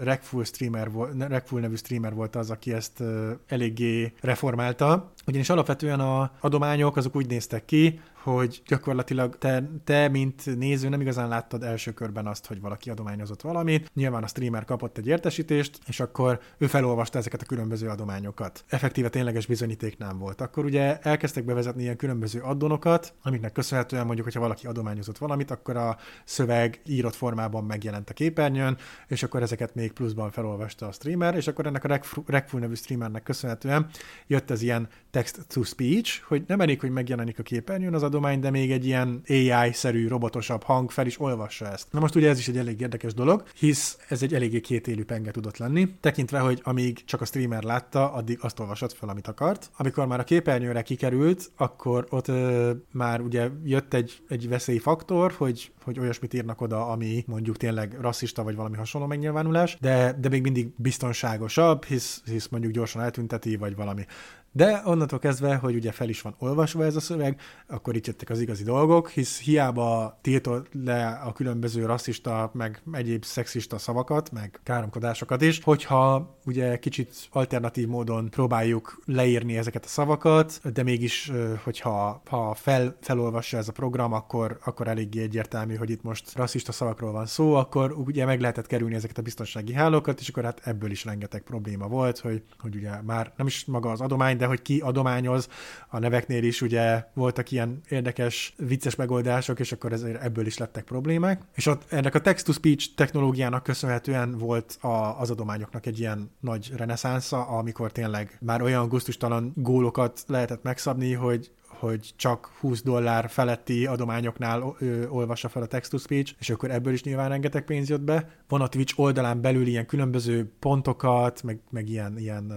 [0.00, 3.02] Rekful streamer Rekful nevű streamer volt az, aki ezt
[3.46, 10.56] eléggé reformálta, ugyanis alapvetően a adományok azok úgy néztek ki, hogy gyakorlatilag te, te, mint
[10.56, 13.90] néző nem igazán láttad első körben azt, hogy valaki adományozott valamit.
[13.94, 18.64] Nyilván a streamer kapott egy értesítést, és akkor ő felolvasta ezeket a különböző adományokat.
[18.68, 20.40] Effektíve tényleges bizonyíték nem volt.
[20.40, 25.76] Akkor ugye elkezdtek bevezetni ilyen különböző addonokat, amiknek köszönhetően mondjuk, hogyha valaki adományozott valamit, akkor
[25.76, 31.34] a szöveg írott formában megjelent a képernyőn, és akkor ezeket még pluszban felolvasta a streamer,
[31.34, 33.88] és akkor ennek a Rekful nevű streamernek köszönhetően
[34.26, 38.40] jött ez ilyen text to speech, hogy nem elég, hogy megjelenik a képernyőn az adomány,
[38.40, 41.86] de még egy ilyen AI-szerű, robotosabb hang fel is olvassa ezt.
[41.92, 45.30] Na most ugye ez is egy elég érdekes dolog, hisz ez egy eléggé kétélű penge
[45.30, 49.70] tudott lenni, tekintve, hogy amíg csak a streamer látta, addig azt olvasott fel, amit akart.
[49.76, 55.72] Amikor már a képernyőre kikerült, akkor ott ö, már ugye jött egy, egy veszélyfaktor, hogy,
[55.84, 60.42] hogy olyasmit írnak oda, ami mondjuk tényleg rasszista vagy valami hasonló megnyilvánulás, de, de még
[60.42, 64.04] mindig biztonságosabb, hisz, hisz mondjuk gyorsan eltünteti, vagy valami.
[64.52, 68.30] De onnantól kezdve, hogy ugye fel is van olvasva ez a szöveg, akkor itt jöttek
[68.30, 74.60] az igazi dolgok, hisz hiába tiltott le a különböző rasszista, meg egyéb szexista szavakat, meg
[74.62, 81.32] káromkodásokat is, hogyha ugye kicsit alternatív módon próbáljuk leírni ezeket a szavakat, de mégis,
[81.62, 86.72] hogyha ha fel, felolvassa ez a program, akkor, akkor eléggé egyértelmű, hogy itt most rasszista
[86.72, 90.60] szavakról van szó, akkor ugye meg lehetett kerülni ezeket a biztonsági hálókat, és akkor hát
[90.64, 94.46] ebből is rengeteg probléma volt, hogy, hogy ugye már nem is maga az adomány, de
[94.46, 95.48] hogy ki adományoz.
[95.88, 100.84] A neveknél is ugye voltak ilyen érdekes, vicces megoldások, és akkor ezért ebből is lettek
[100.84, 101.42] problémák.
[101.54, 107.46] És ott ennek a text-to-speech technológiának köszönhetően volt a, az adományoknak egy ilyen nagy reneszánsza,
[107.46, 111.50] amikor tényleg már olyan gusztustalan gólokat lehetett megszabni, hogy
[111.80, 117.02] hogy csak 20 dollár feletti adományoknál ö, olvassa fel a text-to-speech, és akkor ebből is
[117.02, 118.28] nyilván rengeteg pénz jött be.
[118.48, 122.52] Van a Twitch oldalán belül ilyen különböző pontokat, meg, meg ilyen, ilyen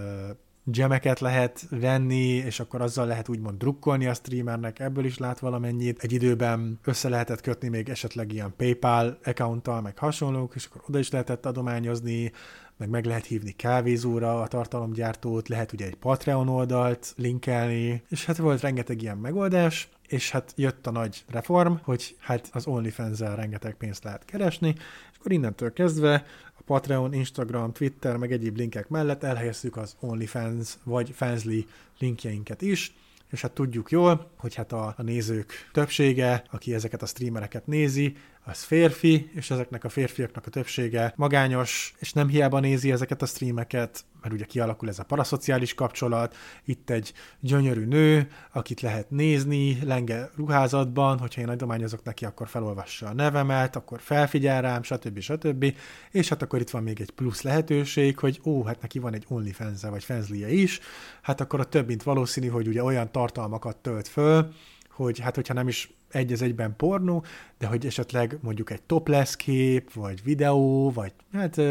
[0.63, 6.03] gemeket lehet venni, és akkor azzal lehet úgymond drukkolni a streamernek, ebből is lát valamennyit.
[6.03, 10.99] Egy időben össze lehetett kötni még esetleg ilyen PayPal accounttal, meg hasonlók, és akkor oda
[10.99, 12.31] is lehetett adományozni,
[12.77, 18.37] meg meg lehet hívni kávézóra a tartalomgyártót, lehet ugye egy Patreon oldalt linkelni, és hát
[18.37, 23.75] volt rengeteg ilyen megoldás, és hát jött a nagy reform, hogy hát az OnlyFans-el rengeteg
[23.75, 24.75] pénzt lehet keresni,
[25.11, 26.25] és akkor innentől kezdve
[26.65, 31.65] Patreon, Instagram, Twitter, meg egyéb linkek mellett elhelyezzük az OnlyFans vagy Fansly
[31.99, 32.93] linkjeinket is,
[33.29, 38.15] és hát tudjuk jól, hogy hát a, a nézők többsége, aki ezeket a streamereket nézi,
[38.45, 43.25] az férfi, és ezeknek a férfiaknak a többsége magányos, és nem hiába nézi ezeket a
[43.25, 49.79] streameket, mert ugye kialakul ez a paraszociális kapcsolat, itt egy gyönyörű nő, akit lehet nézni
[49.83, 55.19] lenge ruházatban, hogyha én adományozok neki, akkor felolvassa a nevemet, akkor felfigyel rám, stb.
[55.19, 55.75] stb.
[56.11, 59.25] És hát akkor itt van még egy plusz lehetőség, hogy ó, hát neki van egy
[59.27, 60.79] onlyfans vagy fanslie is,
[61.21, 64.53] hát akkor a több mint valószínű, hogy ugye olyan tartalmakat tölt föl,
[64.89, 67.23] hogy hát hogyha nem is egy az egyben pornó,
[67.57, 71.61] de hogy esetleg mondjuk egy topless kép, vagy videó, vagy hát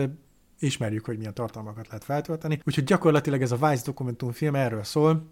[0.58, 2.60] ismerjük, hogy milyen tartalmakat lehet feltölteni.
[2.66, 5.26] Úgyhogy gyakorlatilag ez a Vice dokumentumfilm erről szól,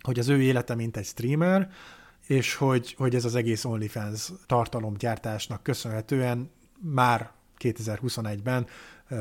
[0.00, 1.70] hogy az ő élete mint egy streamer,
[2.26, 8.66] és hogy, hogy ez az egész OnlyFans tartalomgyártásnak köszönhetően már 2021-ben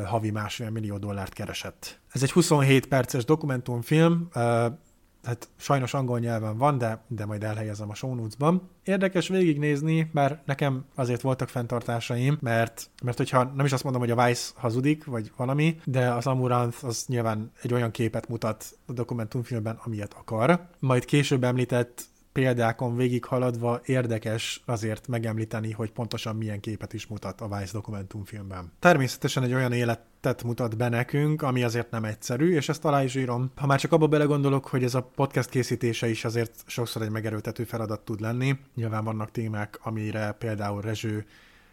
[0.06, 2.00] havi másfél millió dollárt keresett.
[2.12, 4.30] Ez egy 27 perces dokumentumfilm,
[5.30, 8.70] hát sajnos angol nyelven van, de, de majd elhelyezem a show notes-ban.
[8.84, 14.12] Érdekes végignézni, bár nekem azért voltak fenntartásaim, mert, mert hogyha nem is azt mondom, hogy
[14.12, 18.94] a Vice hazudik, vagy valami, de az Amuranth az nyilván egy olyan képet mutat a
[18.94, 20.68] dokumentumfilmben, amilyet akar.
[20.80, 27.58] Majd később említett példákon végighaladva érdekes azért megemlíteni, hogy pontosan milyen képet is mutat a
[27.58, 28.72] Vice dokumentumfilmben.
[28.80, 33.16] Természetesen egy olyan életet mutat be nekünk, ami azért nem egyszerű, és ezt alá is
[33.16, 33.52] írom.
[33.56, 37.64] Ha már csak abba belegondolok, hogy ez a podcast készítése is azért sokszor egy megerőtető
[37.64, 38.60] feladat tud lenni.
[38.76, 41.26] Nyilván vannak témák, amire például Rezső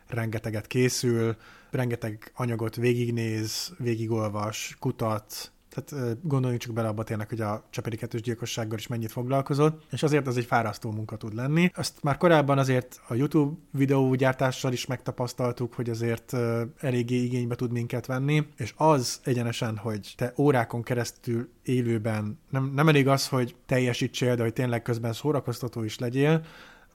[0.09, 1.37] rengeteget készül,
[1.71, 8.20] rengeteg anyagot végignéz, végigolvas, kutat, tehát gondoljunk csak bele abba tényleg, hogy a Cseperi kettős
[8.20, 11.70] gyilkossággal is mennyit foglalkozott, és azért az egy fárasztó munka tud lenni.
[11.74, 16.36] Azt már korábban azért a YouTube videógyártással is megtapasztaltuk, hogy azért
[16.78, 22.88] eléggé igénybe tud minket venni, és az egyenesen, hogy te órákon keresztül élőben nem, nem
[22.88, 26.44] elég az, hogy teljesítsél, de hogy tényleg közben szórakoztató is legyél,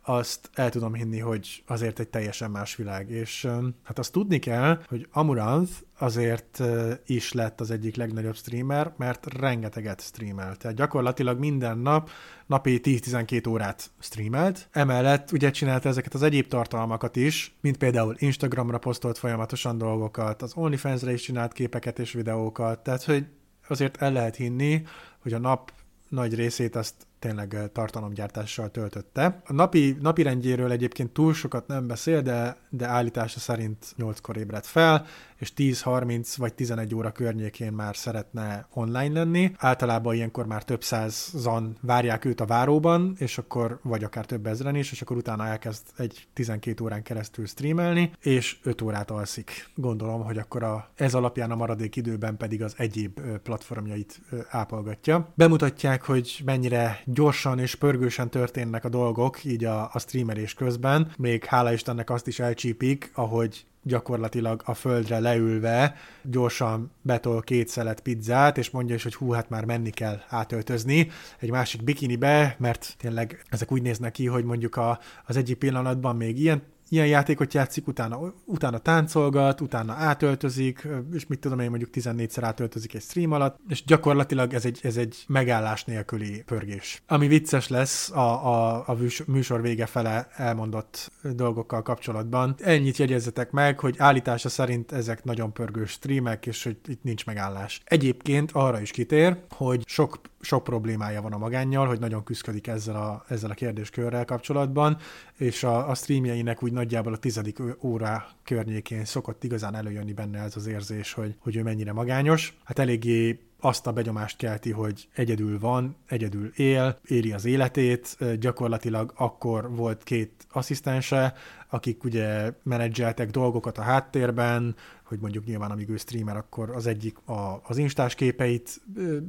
[0.01, 3.09] azt el tudom hinni, hogy azért egy teljesen más világ.
[3.09, 3.47] És
[3.83, 6.61] hát azt tudni kell, hogy Amuranth azért
[7.05, 10.59] is lett az egyik legnagyobb streamer, mert rengeteget streamelt.
[10.59, 12.09] Tehát gyakorlatilag minden nap
[12.45, 14.67] napi 10-12 órát streamelt.
[14.71, 20.53] Emellett ugye csinálta ezeket az egyéb tartalmakat is, mint például Instagramra posztolt folyamatosan dolgokat, az
[20.55, 23.25] OnlyFans-re is csinált képeket és videókat, tehát hogy
[23.67, 24.83] azért el lehet hinni,
[25.19, 25.71] hogy a nap
[26.09, 29.41] nagy részét azt tényleg tartalomgyártással töltötte.
[29.45, 34.65] A napi, napi rendjéről egyébként túl sokat nem beszél, de, de állítása szerint 8-kor ébredt
[34.65, 35.05] fel,
[35.41, 39.51] és 10-30 vagy 11 óra környékén már szeretne online lenni.
[39.58, 44.75] Általában ilyenkor már több százan várják őt a váróban, és akkor vagy akár több ezren
[44.75, 49.69] is, és akkor utána elkezd egy 12 órán keresztül streamelni, és 5 órát alszik.
[49.75, 55.32] Gondolom, hogy akkor a, ez alapján a maradék időben pedig az egyéb platformjait ápolgatja.
[55.36, 61.12] Bemutatják, hogy mennyire gyorsan és pörgősen történnek a dolgok, így a, a streamelés közben.
[61.17, 67.99] Még hála Istennek azt is elcsípik, ahogy gyakorlatilag a földre leülve gyorsan betol két szelet
[67.99, 72.95] pizzát, és mondja is, hogy hú, hát már menni kell átöltözni egy másik bikinibe, mert
[72.97, 76.61] tényleg ezek úgy néznek ki, hogy mondjuk a, az egyik pillanatban még ilyen
[76.91, 82.93] ilyen játékot játszik, utána, utána táncolgat, utána átöltözik, és mit tudom én, mondjuk 14-szer átöltözik
[82.93, 87.01] egy stream alatt, és gyakorlatilag ez egy, ez egy megállás nélküli pörgés.
[87.08, 92.56] Ami vicces lesz a, a, a műsor vége fele elmondott dolgokkal kapcsolatban.
[92.60, 97.82] Ennyit jegyezzetek meg, hogy állítása szerint ezek nagyon pörgős streamek, és hogy itt nincs megállás.
[97.86, 102.95] Egyébként arra is kitér, hogy sok sok problémája van a magánnyal, hogy nagyon küzdik ezzel
[102.95, 104.97] a, ezzel a kérdéskörrel kapcsolatban,
[105.38, 110.55] és a, a streamjeinek úgy nagyjából a tizedik óra környékén szokott igazán előjönni benne ez
[110.55, 112.57] az érzés, hogy, hogy ő mennyire magányos.
[112.63, 119.13] Hát eléggé azt a begyomást kelti, hogy egyedül van, egyedül él, éli az életét, gyakorlatilag
[119.15, 121.34] akkor volt két asszisztense,
[121.69, 127.17] akik ugye menedzseltek dolgokat a háttérben, hogy mondjuk nyilván amíg ő streamer, akkor az egyik
[127.28, 128.82] a, az instás képeit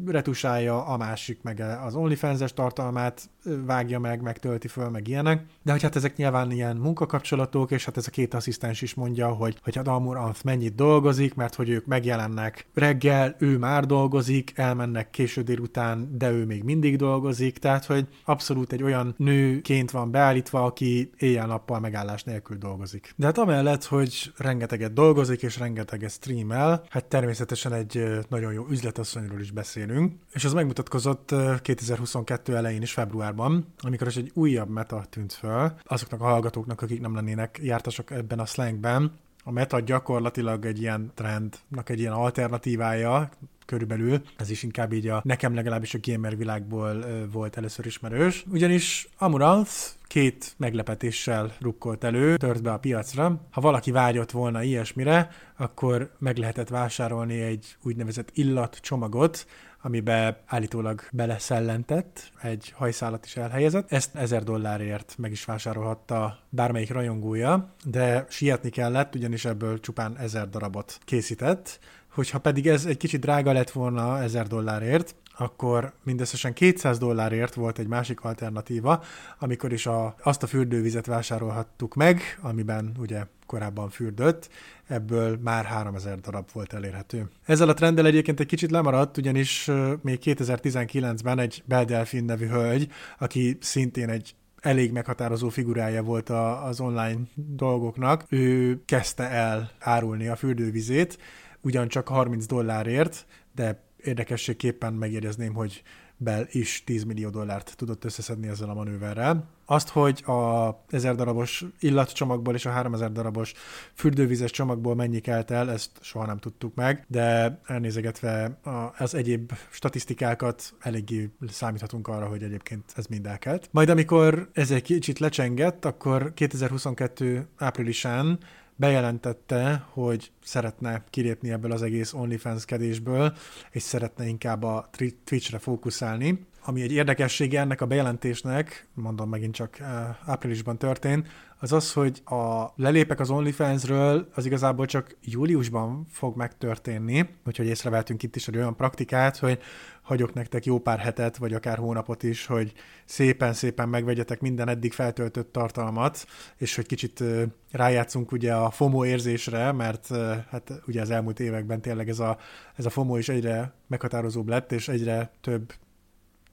[0.07, 3.31] retusálja, a másik meg az OnlyFans-es tartalmát
[3.67, 5.45] vágja meg, megtölti föl, meg ilyenek.
[5.63, 9.29] De hogy hát ezek nyilván ilyen munkakapcsolatok, és hát ez a két asszisztens is mondja,
[9.29, 14.22] hogy, hogy hát Amur Anth mennyit dolgozik, mert hogy ők megjelennek reggel, ő már dolgozik,
[14.55, 20.11] elmennek késő délután, de ő még mindig dolgozik, tehát hogy abszolút egy olyan nőként van
[20.11, 23.13] beállítva, aki éjjel-nappal megállás nélkül dolgozik.
[23.17, 29.41] De hát amellett, hogy rengeteget dolgozik, és rengeteget streamel, hát természetesen egy nagyon jó üzletasszonyról
[29.41, 35.33] is beszélünk, és az megmutatkozott 2022 elején is februárban, amikor is egy újabb meta tűnt
[35.33, 39.13] föl, azoknak a hallgatóknak, akik nem lennének jártasak ebben a slangben,
[39.45, 43.31] a meta gyakorlatilag egy ilyen trendnak egy ilyen alternatívája,
[43.67, 44.23] körülbelül.
[44.37, 48.45] Ez is inkább így a nekem legalábbis a gamer világból volt először ismerős.
[48.51, 49.73] Ugyanis Amuranth
[50.07, 53.41] két meglepetéssel rukkolt elő, tört be a piacra.
[53.51, 59.47] Ha valaki vágyott volna ilyesmire, akkor meg lehetett vásárolni egy úgynevezett illatcsomagot,
[59.83, 63.93] amibe állítólag beleszellentett, egy hajszálat is elhelyezett.
[63.93, 70.49] Ezt 1000 dollárért meg is vásárolhatta bármelyik rajongója, de sietni kellett, ugyanis ebből csupán 1000
[70.49, 71.79] darabot készített.
[72.15, 77.79] Hogyha pedig ez egy kicsit drága lett volna 1000 dollárért, akkor mindösszesen 200 dollárért volt
[77.79, 79.03] egy másik alternatíva,
[79.39, 84.49] amikor is a, azt a fürdővizet vásárolhattuk meg, amiben ugye korábban fürdött,
[84.87, 87.31] ebből már 3000 darab volt elérhető.
[87.45, 89.71] Ezzel a trenddel egyébként egy kicsit lemaradt, ugyanis
[90.01, 96.81] még 2019-ben egy Beldelfin nevű hölgy, aki szintén egy elég meghatározó figurája volt a, az
[96.81, 101.19] online dolgoknak, ő kezdte el árulni a fürdővizét,
[101.63, 105.83] ugyancsak 30 dollárért, de érdekességképpen megjegyezném, hogy
[106.23, 109.49] Bell is 10 millió dollárt tudott összeszedni ezzel a manőverrel.
[109.67, 113.53] Azt, hogy a 1000 darabos illatcsomagból és a 3000 darabos
[113.95, 118.59] fürdővízes csomagból mennyi kelt el, ezt soha nem tudtuk meg, de elnézegetve
[118.99, 123.69] az egyéb statisztikákat eléggé számíthatunk arra, hogy egyébként ez mind elkelt.
[123.71, 128.39] Majd amikor ez egy kicsit lecsengett, akkor 2022 áprilisán
[128.83, 133.37] bejelentette, hogy szeretne kilépni ebből az egész OnlyFans-kedésből,
[133.71, 134.89] és szeretne inkább a
[135.25, 136.47] Twitch-re fókuszálni.
[136.65, 139.87] Ami egy érdekessége ennek a bejelentésnek, mondom megint csak uh,
[140.27, 147.29] áprilisban történt, az az, hogy a lelépek az OnlyFans-ről, az igazából csak júliusban fog megtörténni,
[147.47, 149.59] úgyhogy észrevehetünk itt is egy olyan praktikát, hogy
[150.03, 152.73] hagyok nektek jó pár hetet, vagy akár hónapot is, hogy
[153.05, 157.25] szépen-szépen megvegyetek minden eddig feltöltött tartalmat, és hogy kicsit
[157.71, 160.07] rájátszunk ugye a FOMO érzésre, mert
[160.51, 162.39] hát ugye az elmúlt években tényleg ez a,
[162.77, 165.73] ez a FOMO is egyre meghatározóbb lett, és egyre több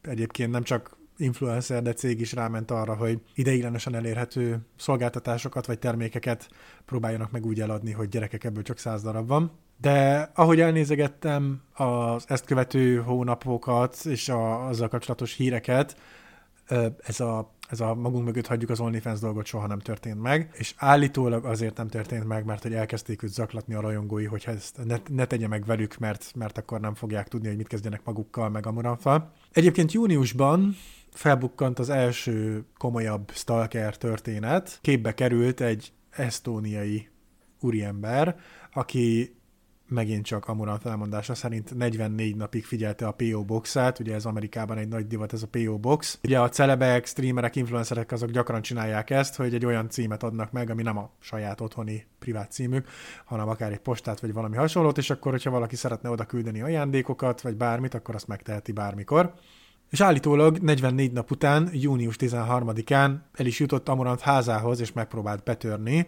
[0.01, 6.49] egyébként nem csak influencer, de cég is ráment arra, hogy ideiglenesen elérhető szolgáltatásokat vagy termékeket
[6.85, 9.51] próbáljanak meg úgy eladni, hogy gyerekek ebből csak száz darab van.
[9.81, 15.95] De ahogy elnézegettem az ezt követő hónapokat és a, azzal kapcsolatos híreket,
[16.97, 20.73] ez a, ez a magunk mögött hagyjuk az OnlyFans dolgot soha nem történt meg, és
[20.77, 24.95] állítólag azért nem történt meg, mert hogy elkezdték őt zaklatni a rajongói, hogy ezt ne,
[25.09, 28.65] ne tegye meg velük, mert, mert akkor nem fogják tudni, hogy mit kezdjenek magukkal, meg
[28.65, 29.31] a muranfal.
[29.51, 30.75] Egyébként júniusban
[31.11, 34.79] felbukkant az első komolyabb stalker történet.
[34.81, 37.09] Képbe került egy esztóniai
[37.59, 38.35] úriember,
[38.73, 39.33] aki
[39.89, 44.87] megint csak Amuran felmondása szerint 44 napig figyelte a PO Boxát, ugye ez Amerikában egy
[44.87, 46.19] nagy divat ez a PO Box.
[46.23, 50.69] Ugye a celebek, streamerek, influencerek azok gyakran csinálják ezt, hogy egy olyan címet adnak meg,
[50.69, 52.87] ami nem a saját otthoni privát címük,
[53.25, 57.41] hanem akár egy postát vagy valami hasonlót, és akkor, hogyha valaki szeretne oda küldeni ajándékokat,
[57.41, 59.33] vagy bármit, akkor azt megteheti bármikor
[59.89, 66.07] És állítólag 44 nap után, június 13-án el is jutott Amorant házához, és megpróbált betörni.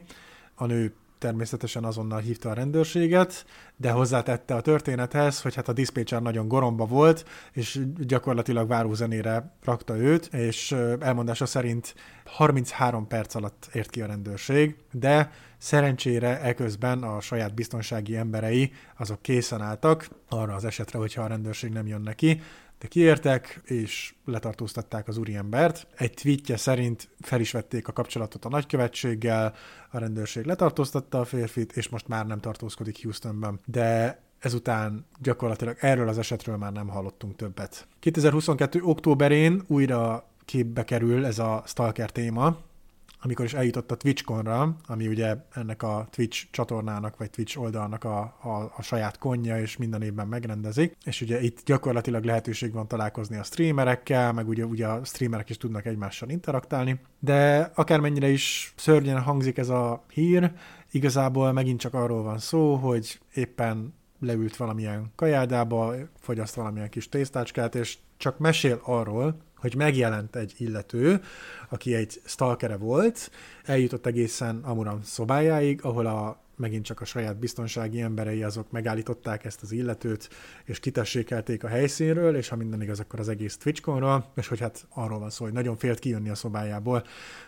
[0.55, 3.45] A nő természetesen azonnal hívta a rendőrséget,
[3.77, 9.97] de hozzátette a történethez, hogy hát a diszpécser nagyon goromba volt, és gyakorlatilag várózenére rakta
[9.97, 11.95] őt, és elmondása szerint
[12.25, 19.21] 33 perc alatt ért ki a rendőrség, de szerencsére eközben a saját biztonsági emberei azok
[19.21, 22.41] készen álltak arra az esetre, hogyha a rendőrség nem jön neki,
[22.81, 25.87] de kiértek, és letartóztatták az úriembert.
[25.97, 29.53] Egy tweetje szerint fel is vették a kapcsolatot a nagykövetséggel,
[29.91, 33.59] a rendőrség letartóztatta a férfit, és most már nem tartózkodik Houstonban.
[33.65, 37.87] De ezután gyakorlatilag erről az esetről már nem hallottunk többet.
[37.99, 38.81] 2022.
[38.83, 42.57] októberén újra képbe kerül ez a stalker téma,
[43.21, 48.19] amikor is eljutott a TwitchConra, ami ugye ennek a Twitch csatornának, vagy Twitch oldalnak a,
[48.41, 53.37] a, a saját konja, és minden évben megrendezik, és ugye itt gyakorlatilag lehetőség van találkozni
[53.37, 59.21] a streamerekkel, meg ugye, ugye a streamerek is tudnak egymással interaktálni, de akármennyire is szörnyen
[59.21, 60.51] hangzik ez a hír,
[60.91, 67.75] igazából megint csak arról van szó, hogy éppen leült valamilyen kajádába, fogyaszt valamilyen kis tésztácskát,
[67.75, 71.21] és csak mesél arról, hogy megjelent egy illető,
[71.69, 73.31] aki egy stalkere volt,
[73.63, 79.61] eljutott egészen Amuram szobájáig, ahol a megint csak a saját biztonsági emberei azok megállították ezt
[79.61, 80.29] az illetőt,
[80.65, 84.85] és kitessékelték a helyszínről, és ha minden igaz, akkor az egész Twitchconról, és hogy hát
[84.89, 87.03] arról van szó, hogy nagyon félt kijönni a szobájából,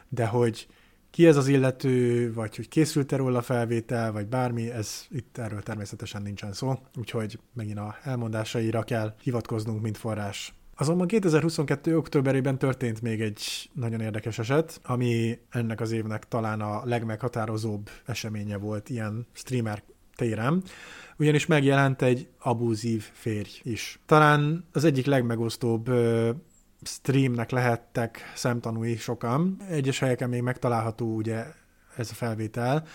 [0.09, 0.67] de hogy
[1.09, 6.21] ki ez az illető, vagy hogy készült-e róla felvétel, vagy bármi, ez itt erről természetesen
[6.21, 10.53] nincsen szó, úgyhogy megint a elmondásaira kell hivatkoznunk, mint forrás.
[10.75, 11.97] Azonban 2022.
[11.97, 18.57] októberében történt még egy nagyon érdekes eset, ami ennek az évnek talán a legmeghatározóbb eseménye
[18.57, 19.83] volt ilyen streamer
[20.15, 20.63] téren,
[21.17, 23.99] ugyanis megjelent egy abúzív férj is.
[24.05, 25.89] Talán az egyik legmegosztóbb
[26.81, 29.57] streamnek lehettek szemtanúi sokan.
[29.69, 31.45] Egyes helyeken még megtalálható ugye
[31.97, 32.87] ez a felvétel,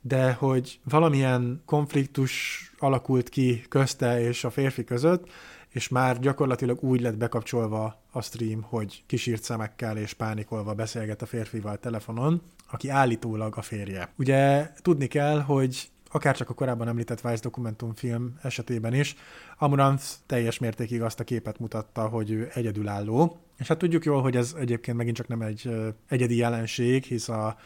[0.00, 5.30] de hogy valamilyen konfliktus alakult ki közte és a férfi között,
[5.78, 11.26] és már gyakorlatilag úgy lett bekapcsolva a stream, hogy kisírt szemekkel és pánikolva beszélget a
[11.26, 14.12] férfival telefonon, aki állítólag a férje.
[14.16, 19.16] Ugye tudni kell, hogy akár csak a korábban említett Vice dokumentumfilm esetében is,
[19.58, 23.38] Amurant teljes mértékig azt a képet mutatta, hogy ő egyedülálló.
[23.58, 25.70] És hát tudjuk jól, hogy ez egyébként megint csak nem egy
[26.08, 27.56] egyedi jelenség, hisz a,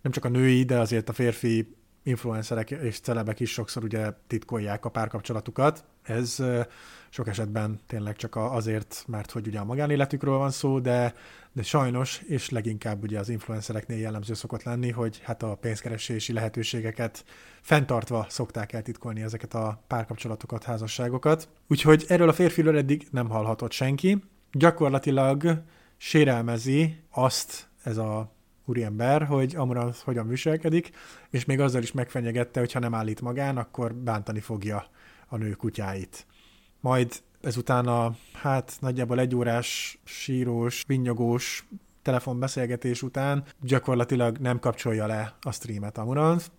[0.00, 4.84] nem csak a női, de azért a férfi influencerek és celebek is sokszor ugye titkolják
[4.84, 5.84] a párkapcsolatukat.
[6.02, 6.38] Ez
[7.08, 11.14] sok esetben tényleg csak azért, mert hogy ugye a magánéletükről van szó, de,
[11.52, 17.24] de sajnos, és leginkább ugye az influencereknél jellemző szokott lenni, hogy hát a pénzkeresési lehetőségeket
[17.60, 21.48] fenntartva szokták eltitkolni ezeket a párkapcsolatokat, házasságokat.
[21.68, 24.22] Úgyhogy erről a férfiről eddig nem hallhatott senki.
[24.52, 25.62] Gyakorlatilag
[25.96, 28.32] sérelmezi azt ez a
[28.70, 30.90] úriember, hogy Amurant hogyan viselkedik,
[31.30, 34.86] és még azzal is megfenyegette, hogy ha nem állít magán, akkor bántani fogja
[35.28, 36.26] a nő kutyáit.
[36.80, 41.68] Majd ezután a, hát nagyjából egy órás sírós, vinnyogós
[42.02, 46.50] telefonbeszélgetés után gyakorlatilag nem kapcsolja le a streamet Amurant,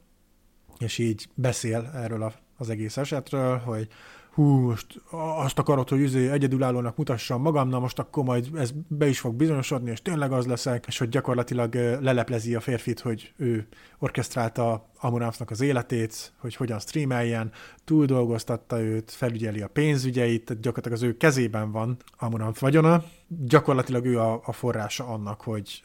[0.80, 3.88] és így beszél erről a, az egész esetről, hogy
[4.34, 5.02] hú, most
[5.44, 9.36] azt akarod, hogy üzé egyedülállónak mutassam magam, na most akkor majd ez be is fog
[9.36, 13.68] bizonyosodni, és tényleg az leszek, és hogy gyakorlatilag leleplezi a férfit, hogy ő
[14.00, 17.52] orkesztrálta Amuramfnak az életét, hogy hogyan streameljen,
[17.86, 23.04] túldolgoztatta őt, felügyeli a pénzügyeit, tehát gyakorlatilag az ő kezében van Amuramf vagyona.
[23.28, 25.84] Gyakorlatilag ő a, a forrása annak, hogy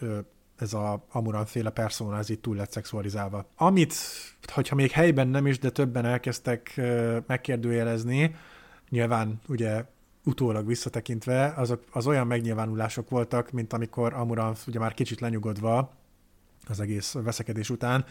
[0.59, 3.47] ez a Amuran féle persona, ez itt túl lett szexualizálva.
[3.57, 3.95] Amit,
[4.53, 6.81] hogyha még helyben nem is, de többen elkezdtek
[7.27, 8.35] megkérdőjelezni,
[8.89, 9.85] nyilván ugye
[10.25, 15.93] utólag visszatekintve, azok az olyan megnyilvánulások voltak, mint amikor Amuranth ugye már kicsit lenyugodva
[16.69, 18.05] az egész veszekedés után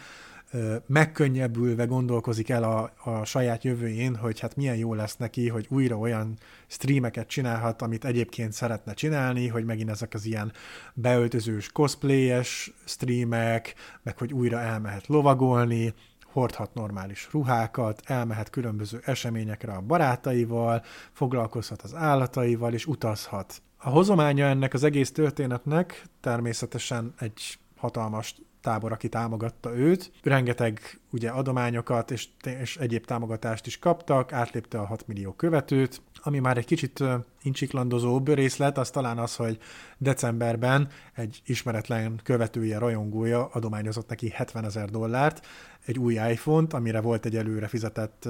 [0.86, 5.98] megkönnyebbülve gondolkozik el a, a saját jövőjén, hogy hát milyen jó lesz neki, hogy újra
[5.98, 10.52] olyan streameket csinálhat, amit egyébként szeretne csinálni, hogy megint ezek az ilyen
[10.94, 15.94] beöltözős cosplayes streamek, meg hogy újra elmehet lovagolni,
[16.36, 20.82] hordhat normális ruhákat, elmehet különböző eseményekre a barátaival,
[21.12, 23.62] foglalkozhat az állataival, és utazhat.
[23.76, 28.34] A hozománya ennek az egész történetnek természetesen egy hatalmas
[28.66, 30.12] tábor, aki támogatta őt.
[30.22, 32.28] Rengeteg ugye adományokat és,
[32.60, 37.04] és egyéb támogatást is kaptak, átlépte a 6 millió követőt, ami már egy kicsit
[37.42, 39.58] incsiklandozóbb részlet, az talán az, hogy
[39.98, 45.46] decemberben egy ismeretlen követője, rajongója adományozott neki 70 ezer dollárt,
[45.84, 48.28] egy új iPhone-t, amire volt egy előre fizetett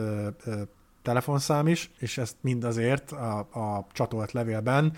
[1.02, 4.92] telefonszám is, és ezt mind azért a, a csatolt levélben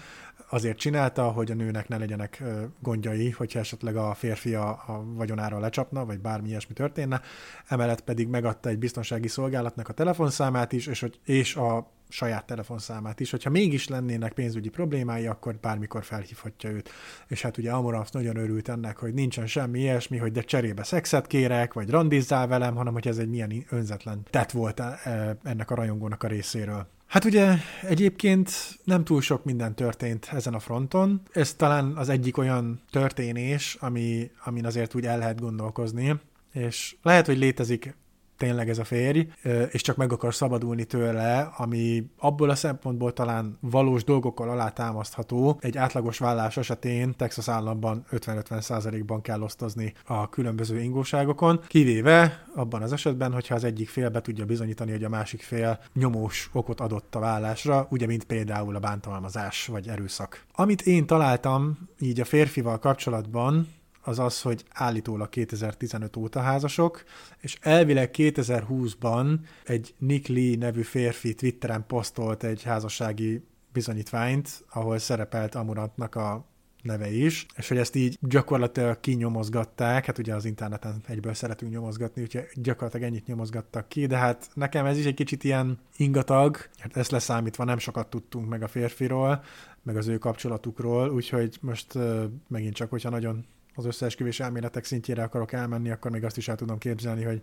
[0.51, 2.43] azért csinálta, hogy a nőnek ne legyenek
[2.81, 7.21] gondjai, hogyha esetleg a férfi a, vagyonára lecsapna, vagy bármi ilyesmi történne.
[7.67, 13.31] Emellett pedig megadta egy biztonsági szolgálatnak a telefonszámát is, és, és a saját telefonszámát is.
[13.31, 16.91] Hogyha mégis lennének pénzügyi problémái, akkor bármikor felhívhatja őt.
[17.27, 21.27] És hát ugye Amorant nagyon örült ennek, hogy nincsen semmi ilyesmi, hogy de cserébe szexet
[21.27, 25.75] kérek, vagy randizzál velem, hanem hogy ez egy milyen önzetlen tett volt e, ennek a
[25.75, 26.87] rajongónak a részéről.
[27.09, 28.51] Hát ugye egyébként
[28.85, 31.21] nem túl sok minden történt ezen a fronton.
[31.33, 36.21] Ez talán az egyik olyan történés, ami, amin azért úgy el lehet gondolkozni,
[36.53, 37.95] és lehet, hogy létezik
[38.39, 39.29] tényleg ez a férj,
[39.71, 45.59] és csak meg akar szabadulni tőle, ami abból a szempontból talán valós dolgokkal alátámasztható.
[45.61, 52.93] Egy átlagos vállás esetén Texas államban 50-50%-ban kell osztozni a különböző ingóságokon, kivéve abban az
[52.93, 57.15] esetben, hogyha az egyik fél be tudja bizonyítani, hogy a másik fél nyomós okot adott
[57.15, 60.45] a vállásra, ugye mint például a bántalmazás vagy erőszak.
[60.55, 63.69] Amit én találtam így a férfival kapcsolatban,
[64.09, 67.05] az az, hogy állítólag 2015 óta házasok,
[67.41, 73.43] és elvileg 2020-ban egy Nick Lee nevű férfi Twitteren posztolt egy házassági
[73.73, 76.45] bizonyítványt, ahol szerepelt Amurantnak a
[76.83, 82.23] neve is, és hogy ezt így gyakorlatilag kinyomozgatták, hát ugye az interneten egyből szeretünk nyomozgatni,
[82.23, 86.97] úgyhogy gyakorlatilag ennyit nyomozgattak ki, de hát nekem ez is egy kicsit ilyen ingatag, hát
[86.97, 89.43] ezt leszámítva nem sokat tudtunk meg a férfiról,
[89.83, 93.47] meg az ő kapcsolatukról, úgyhogy most uh, megint csak, hogyha nagyon
[93.79, 97.41] az összeesküvés elméletek szintjére akarok elmenni, akkor még azt is el tudom képzelni, hogy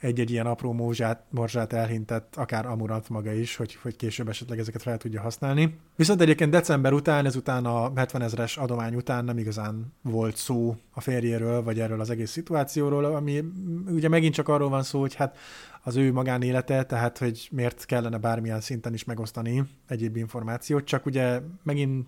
[0.00, 4.82] egy-egy ilyen apró mózsát, morzsát elhintett, akár Amurant maga is, hogy, hogy később esetleg ezeket
[4.82, 5.78] fel tudja használni.
[5.96, 11.00] Viszont egyébként december után, ezután a 70 ezeres adomány után nem igazán volt szó a
[11.00, 13.44] férjéről, vagy erről az egész szituációról, ami
[13.86, 15.36] ugye megint csak arról van szó, hogy hát
[15.82, 21.40] az ő magánélete, tehát hogy miért kellene bármilyen szinten is megosztani egyéb információt, csak ugye
[21.62, 22.06] megint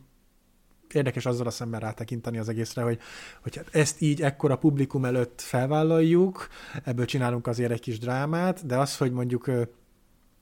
[0.94, 2.98] érdekes azzal a szemben rátekinteni az egészre, hogy,
[3.42, 6.48] hogy hát ezt így ekkora publikum előtt felvállaljuk,
[6.84, 9.50] ebből csinálunk azért egy kis drámát, de az, hogy mondjuk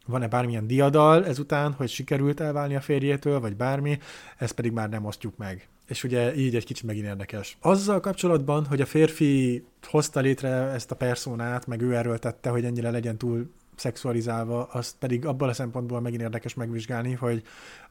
[0.06, 3.98] van-e bármilyen diadal ezután, hogy sikerült elválni a férjétől, vagy bármi,
[4.38, 5.68] ezt pedig már nem osztjuk meg.
[5.86, 7.56] És ugye így egy kicsit megint érdekes.
[7.60, 12.90] Azzal kapcsolatban, hogy a férfi hozta létre ezt a personát, meg ő erőltette, hogy ennyire
[12.90, 17.42] legyen túl szexualizálva, azt pedig abban a szempontból megint érdekes megvizsgálni, hogy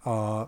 [0.04, 0.44] a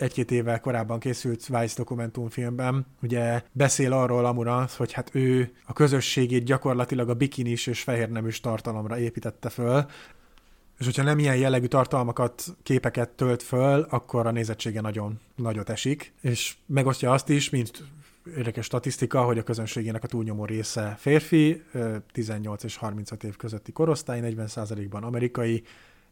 [0.00, 6.44] egy-két évvel korábban készült Vice dokumentumfilmben, ugye beszél arról Amurant, hogy hát ő a közösségét
[6.44, 9.86] gyakorlatilag a bikinis és fehérneműs tartalomra építette föl,
[10.78, 16.12] és hogyha nem ilyen jellegű tartalmakat, képeket tölt föl, akkor a nézettsége nagyon nagyot esik,
[16.20, 17.84] és megosztja azt is, mint
[18.36, 21.62] érdekes statisztika, hogy a közönségének a túlnyomó része férfi,
[22.12, 25.62] 18 és 35 év közötti korosztály, 40%-ban amerikai,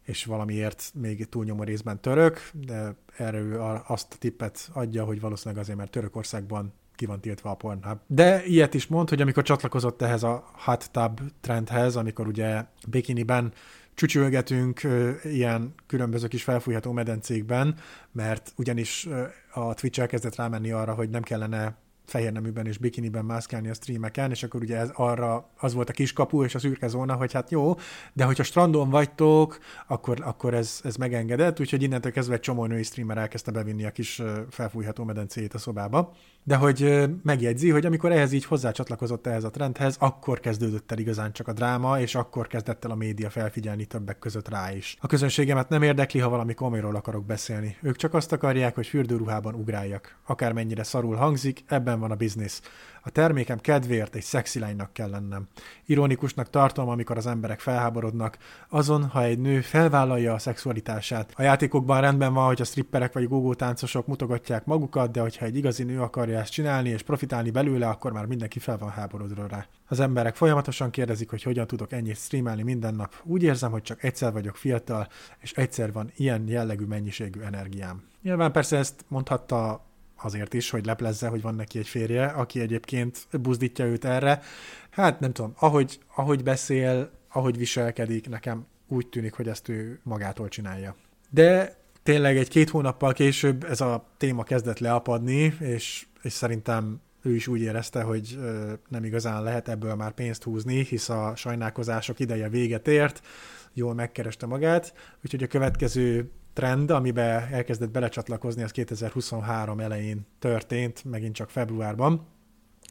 [0.05, 5.77] és valamiért még túlnyomó részben török, de erre azt a tippet adja, hogy valószínűleg azért,
[5.77, 7.99] mert Törökországban ki van tiltva a Pornhub.
[8.07, 13.53] De ilyet is mond, hogy amikor csatlakozott ehhez a hot tub trendhez, amikor ugye bikiniben
[13.93, 14.81] csücsülgetünk
[15.23, 17.75] ilyen különböző kis felfújható medencékben,
[18.11, 19.07] mert ugyanis
[19.53, 21.77] a Twitch elkezdett rámenni arra, hogy nem kellene
[22.09, 25.93] fehér neműben és bikiniben mászkálni a streameken, és akkor ugye ez arra az volt a
[25.93, 27.75] kiskapu és a szürke zóna, hogy hát jó,
[28.13, 32.83] de hogyha strandon vagytok, akkor, akkor ez, ez megengedett, úgyhogy innentől kezdve egy csomó női
[32.83, 36.13] streamer elkezdte bevinni a kis felfújható medencét a szobába.
[36.43, 41.31] De hogy megjegyzi, hogy amikor ehhez így hozzácsatlakozott ehhez a trendhez, akkor kezdődött el igazán
[41.31, 44.97] csak a dráma, és akkor kezdett el a média felfigyelni többek között rá is.
[44.99, 47.77] A közönségemet nem érdekli, ha valami komolyról akarok beszélni.
[47.81, 50.17] Ők csak azt akarják, hogy fürdőruhában ugráljak.
[50.25, 52.61] Akármennyire szarul hangzik, ebben van a biznisz.
[53.01, 55.47] A termékem kedvéért egy szexi lánynak kell lennem.
[55.85, 58.37] Ironikusnak tartom, amikor az emberek felháborodnak,
[58.69, 61.33] azon, ha egy nő felvállalja a szexualitását.
[61.35, 65.55] A játékokban rendben van, hogy a stripperek vagy gógó táncosok mutogatják magukat, de hogyha egy
[65.55, 69.65] igazi nő akarja ezt csinálni és profitálni belőle, akkor már mindenki fel van háborodva rá.
[69.87, 73.15] Az emberek folyamatosan kérdezik, hogy hogyan tudok ennyit streamelni minden nap.
[73.23, 75.07] Úgy érzem, hogy csak egyszer vagyok fiatal,
[75.39, 78.03] és egyszer van ilyen jellegű mennyiségű energiám.
[78.21, 79.87] Nyilván persze ezt mondhatta
[80.23, 84.41] azért is, hogy leplezze, hogy van neki egy férje, aki egyébként buzdítja őt erre.
[84.89, 90.47] Hát nem tudom, ahogy, ahogy beszél, ahogy viselkedik, nekem úgy tűnik, hogy ezt ő magától
[90.47, 90.95] csinálja.
[91.29, 97.47] De tényleg egy-két hónappal később ez a téma kezdett leapadni, és, és szerintem ő is
[97.47, 98.39] úgy érezte, hogy
[98.87, 103.21] nem igazán lehet ebből már pénzt húzni, hisz a sajnálkozások ideje véget ért,
[103.73, 104.93] jól megkereste magát,
[105.23, 112.27] úgyhogy a következő trend, amiben elkezdett belecsatlakozni, az 2023 elején történt, megint csak februárban,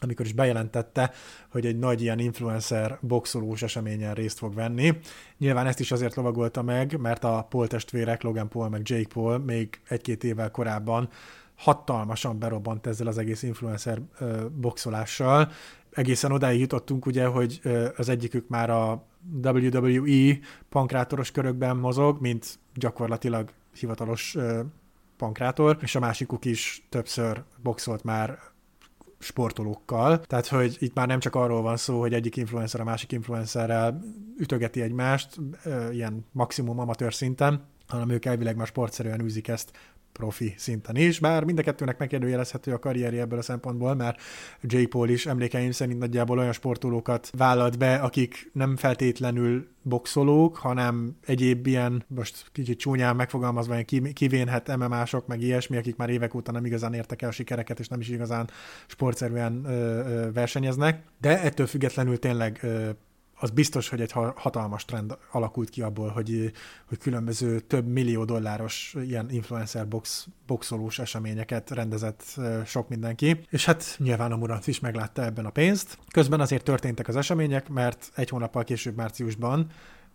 [0.00, 1.10] amikor is bejelentette,
[1.48, 4.98] hogy egy nagy ilyen influencer boxolós eseményen részt fog venni.
[5.38, 9.38] Nyilván ezt is azért lovagolta meg, mert a Paul testvérek, Logan Paul meg Jake Paul
[9.38, 11.08] még egy-két évvel korábban
[11.56, 14.00] hatalmasan berobbant ezzel az egész influencer
[14.50, 15.50] boxolással.
[15.90, 17.60] Egészen odáig jutottunk ugye, hogy
[17.96, 19.06] az egyikük már a
[19.42, 20.38] WWE
[20.68, 24.36] pankrátoros körökben mozog, mint gyakorlatilag hivatalos
[25.16, 28.38] pankrátor, és a másikuk is többször boxolt már
[29.18, 30.20] sportolókkal.
[30.20, 34.00] Tehát, hogy itt már nem csak arról van szó, hogy egyik influencer a másik influencerrel
[34.38, 35.36] ütögeti egymást,
[35.90, 39.78] ilyen maximum amatőr szinten, hanem ők elvileg már sportszerűen űzik ezt
[40.18, 44.20] profi szinten is, bár mind a kettőnek megkérdőjelezhető a karrierje ebből a szempontból, mert
[44.62, 44.82] J.
[44.82, 51.66] Paul is emlékeim szerint nagyjából olyan sportolókat vállalt be, akik nem feltétlenül boxolók, hanem egyéb
[51.66, 56.64] ilyen, most kicsit csúnyán megfogalmazva, ilyen kivénhet MMA-sok, meg ilyesmi, akik már évek óta nem
[56.64, 58.50] igazán értek el sikereket, és nem is igazán
[58.86, 62.90] sportszerűen ö, ö, versenyeznek, de ettől függetlenül tényleg ö,
[63.40, 66.52] az biztos, hogy egy hatalmas trend alakult ki abból, hogy,
[66.88, 72.24] hogy különböző több millió dolláros ilyen influencer box, boxolós eseményeket rendezett
[72.66, 75.98] sok mindenki, és hát nyilván a Murant is meglátta ebben a pénzt.
[76.10, 79.66] Közben azért történtek az események, mert egy hónappal később márciusban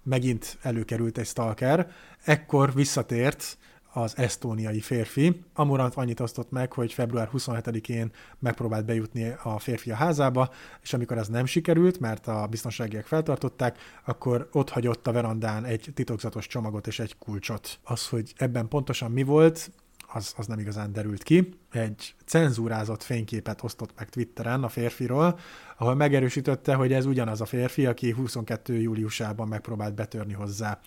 [0.04, 1.92] megint előkerült egy stalker,
[2.24, 3.58] ekkor visszatért
[3.94, 5.44] az esztóniai férfi.
[5.54, 10.50] Amurant annyit osztott meg, hogy február 27-én megpróbált bejutni a férfi a házába,
[10.82, 15.92] és amikor ez nem sikerült, mert a biztonságiak feltartották, akkor ott hagyott a verandán egy
[15.94, 17.80] titokzatos csomagot és egy kulcsot.
[17.84, 19.72] Az, hogy ebben pontosan mi volt,
[20.14, 21.50] az, az nem igazán derült ki.
[21.72, 25.40] Egy cenzúrázott fényképet osztott meg Twitteren a férfiról,
[25.78, 28.82] ahol megerősítette, hogy ez ugyanaz a férfi, aki 22.
[28.82, 30.80] júliusában megpróbált betörni hozzá.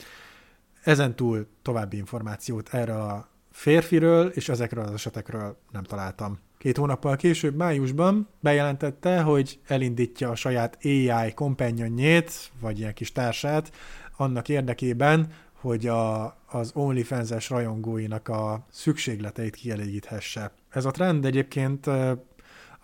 [0.87, 6.39] Ezen túl további információt erre a férfiről és ezekről az esetekről nem találtam.
[6.59, 13.72] Két hónappal később, májusban bejelentette, hogy elindítja a saját AI kompenyonjét, vagy ilyen kis társát,
[14.16, 20.53] annak érdekében, hogy a, az OnlyFans-es rajongóinak a szükségleteit kielégíthesse.
[20.70, 21.87] Ez a trend egyébként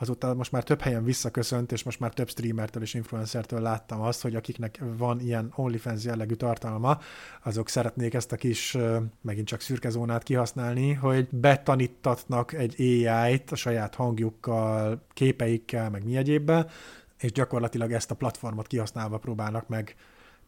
[0.03, 4.23] azóta most már több helyen visszaköszönt, és most már több streamertől és influencertől láttam azt,
[4.23, 6.99] hogy akiknek van ilyen OnlyFans jellegű tartalma,
[7.43, 8.77] azok szeretnék ezt a kis,
[9.21, 16.17] megint csak szürke zónát kihasználni, hogy betanítatnak egy AI-t a saját hangjukkal, képeikkel, meg mi
[16.17, 16.67] egyébbe,
[17.19, 19.97] és gyakorlatilag ezt a platformot kihasználva próbálnak meg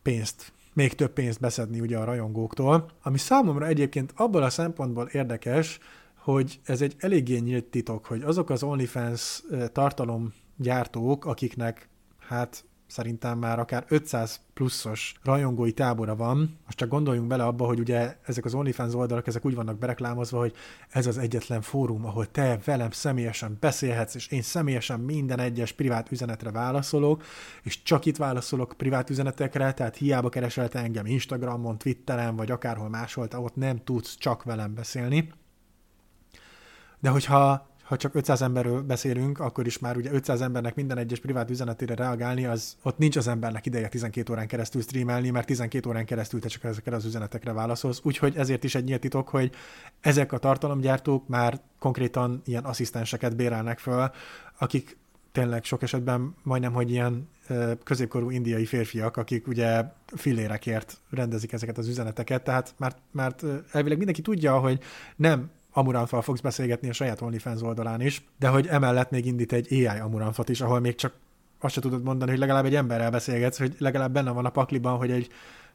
[0.03, 5.79] pénzt még több pénzt beszedni ugye a rajongóktól, ami számomra egyébként abból a szempontból érdekes,
[6.25, 13.59] hogy ez egy eléggé nyílt titok, hogy azok az OnlyFans tartalomgyártók, akiknek hát szerintem már
[13.59, 16.59] akár 500 pluszos rajongói tábora van.
[16.65, 20.39] Most csak gondoljunk bele abba, hogy ugye ezek az OnlyFans oldalak, ezek úgy vannak bereklámozva,
[20.39, 20.53] hogy
[20.91, 26.13] ez az egyetlen fórum, ahol te velem személyesen beszélhetsz, és én személyesen minden egyes privát
[26.13, 27.23] üzenetre válaszolok,
[27.63, 32.89] és csak itt válaszolok privát üzenetekre, tehát hiába keresel te engem Instagramon, Twitteren, vagy akárhol
[32.89, 35.33] máshol, ott nem tudsz csak velem beszélni.
[37.05, 41.21] De hogyha ha csak 500 emberről beszélünk, akkor is már ugye 500 embernek minden egyes
[41.21, 45.89] privát üzenetére reagálni, az ott nincs az embernek ideje 12 órán keresztül streamelni, mert 12
[45.89, 48.01] órán keresztül te csak ezekre az üzenetekre válaszolsz.
[48.03, 49.51] Úgyhogy ezért is egy nyílt titok, hogy
[50.01, 54.11] ezek a tartalomgyártók már konkrétan ilyen asszisztenseket bérelnek föl,
[54.59, 54.97] akik
[55.33, 57.29] tényleg sok esetben majdnem, hogy ilyen
[57.83, 64.23] középkorú indiai férfiak, akik ugye fillérekért rendezik ezeket az üzeneteket, tehát mert, mert elvileg mindenki
[64.23, 64.81] tudja, hogy
[65.17, 69.67] nem Amuranfal fogsz beszélgetni a saját OnlyFans oldalán is, de hogy emellett még indít egy
[69.71, 71.13] AI Amuranfat is, ahol még csak
[71.61, 74.97] azt se tudod mondani, hogy legalább egy emberrel beszélgetsz, hogy legalább benne van a pakliban,
[74.97, 75.29] hogy egy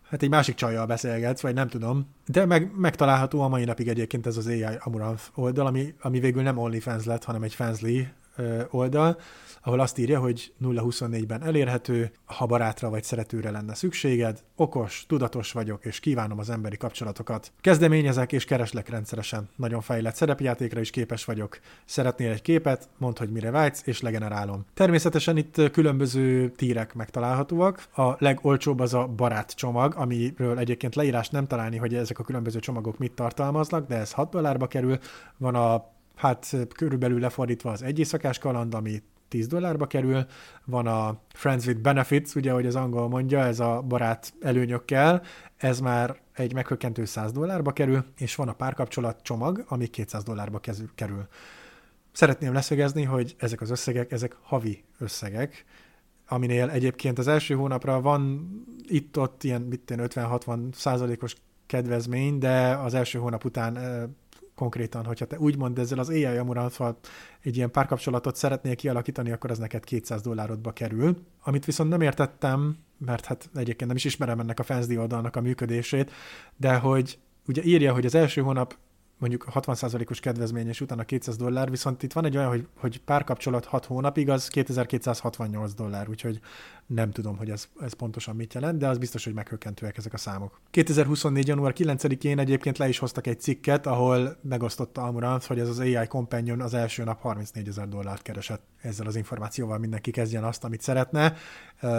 [0.10, 2.08] hát egy másik csajjal beszélgetsz, vagy nem tudom.
[2.26, 6.41] De meg, megtalálható a mai napig egyébként ez az AI Amuranf oldal, ami, ami végül
[6.41, 8.08] nem OnlyFans lett, hanem egy Fansly
[8.70, 9.20] oldal,
[9.70, 15.86] ahol azt írja, hogy 0-24-ben elérhető, ha barátra vagy szeretőre lenne szükséged, okos, tudatos vagyok,
[15.86, 17.52] és kívánom az emberi kapcsolatokat.
[17.62, 19.50] Kezdeményezek és kereslek rendszeresen.
[19.56, 21.60] Nagyon fejlett szerepjátékra is képes vagyok.
[21.86, 24.66] Szeretnél egy képet, mondd, hogy mire vágysz, és legenerálom.
[24.74, 27.88] Természetesen itt különböző tírek megtalálhatóak.
[27.96, 32.60] A legolcsóbb az a barát csomag, amiről egyébként leírás nem találni, hogy ezek a különböző
[32.60, 34.98] csomagok mit tartalmaznak, de ez 6 dollárba kerül.
[35.38, 40.26] Van a hát körülbelül lefordítva az egy éjszakás kaland, ami 10 dollárba kerül,
[40.66, 45.22] van a Friends with Benefits, ugye, hogy az angol mondja, ez a barát előnyökkel,
[45.58, 50.60] ez már egy meghökkentő 100 dollárba kerül, és van a párkapcsolat csomag, ami 200 dollárba
[50.96, 51.28] kerül.
[52.12, 55.66] Szeretném leszögezni, hogy ezek az összegek, ezek havi összegek,
[56.28, 58.50] aminél egyébként az első hónapra van
[58.88, 63.78] itt-ott ilyen 50-60 százalékos kedvezmény, de az első hónap után
[64.60, 66.97] konkrétan, hogyha te úgymond ezzel az AI Amuranthal
[67.41, 71.18] egy ilyen párkapcsolatot szeretnél kialakítani, akkor az neked 200 dollárotba kerül.
[71.43, 75.41] Amit viszont nem értettem, mert hát egyébként nem is ismerem ennek a Fensdi oldalnak a
[75.41, 76.12] működését,
[76.57, 78.78] de hogy ugye írja, hogy az első hónap
[79.20, 83.66] mondjuk 60%-os kedvezmény, és utána 200 dollár, viszont itt van egy olyan, hogy, hogy párkapcsolat
[83.66, 86.40] 6 hónapig, az 2268 dollár, úgyhogy
[86.86, 90.18] nem tudom, hogy ez, ez pontosan mit jelent, de az biztos, hogy meghökkentőek ezek a
[90.18, 90.60] számok.
[90.72, 91.48] 2024.
[91.48, 96.08] január 9-én egyébként le is hoztak egy cikket, ahol megosztotta Amurant, hogy ez az AI
[96.08, 98.64] Companion az első nap 34 ezer dollárt keresett.
[98.82, 101.36] Ezzel az információval mindenki kezdjen azt, amit szeretne,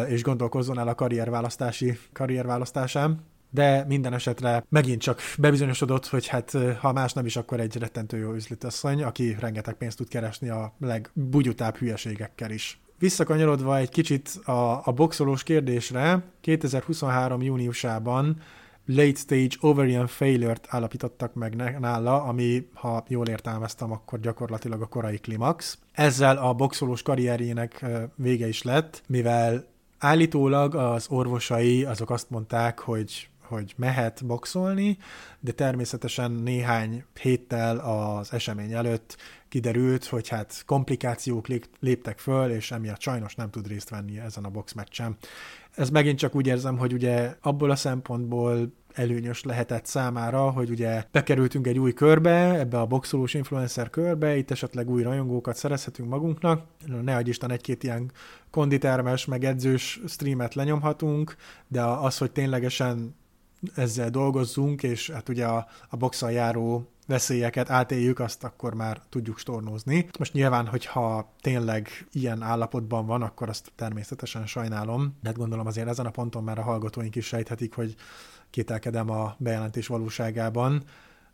[0.08, 6.92] és gondolkozzon el a karrierválasztási karrierválasztásán de minden esetre megint csak bebizonyosodott, hogy hát ha
[6.92, 11.76] más nem is, akkor egy rettentő jó üzletasszony, aki rengeteg pénzt tud keresni a legbugyutább
[11.76, 12.80] hülyeségekkel is.
[12.98, 17.42] Visszakanyarodva egy kicsit a, a boxolós kérdésre, 2023.
[17.42, 18.42] júniusában
[18.86, 25.18] late stage ovarian failure-t állapítottak meg nála, ami, ha jól értelmeztem, akkor gyakorlatilag a korai
[25.18, 25.78] klimax.
[25.92, 27.84] Ezzel a boxolós karrierjének
[28.14, 29.66] vége is lett, mivel
[29.98, 34.98] állítólag az orvosai azok azt mondták, hogy hogy mehet boxolni,
[35.40, 39.16] de természetesen néhány héttel az esemény előtt
[39.48, 41.46] kiderült, hogy hát komplikációk
[41.80, 45.16] léptek föl, és emiatt sajnos nem tud részt venni ezen a boxmeccsen.
[45.74, 51.04] Ez megint csak úgy érzem, hogy ugye abból a szempontból előnyös lehetett számára, hogy ugye
[51.12, 56.64] bekerültünk egy új körbe, ebbe a boxolós influencer körbe, itt esetleg új rajongókat szerezhetünk magunknak,
[57.02, 58.12] ne adj Isten egy-két ilyen
[58.50, 61.36] konditermes, meg edzős streamet lenyomhatunk,
[61.68, 63.14] de az, hogy ténylegesen
[63.74, 69.38] ezzel dolgozzunk, és hát ugye a, a boxal járó veszélyeket átéljük, azt akkor már tudjuk
[69.38, 70.08] stornózni.
[70.18, 75.88] Most nyilván, hogyha tényleg ilyen állapotban van, akkor azt természetesen sajnálom, de hát gondolom azért
[75.88, 77.94] ezen a ponton már a hallgatóink is sejthetik, hogy
[78.50, 80.82] kételkedem a bejelentés valóságában.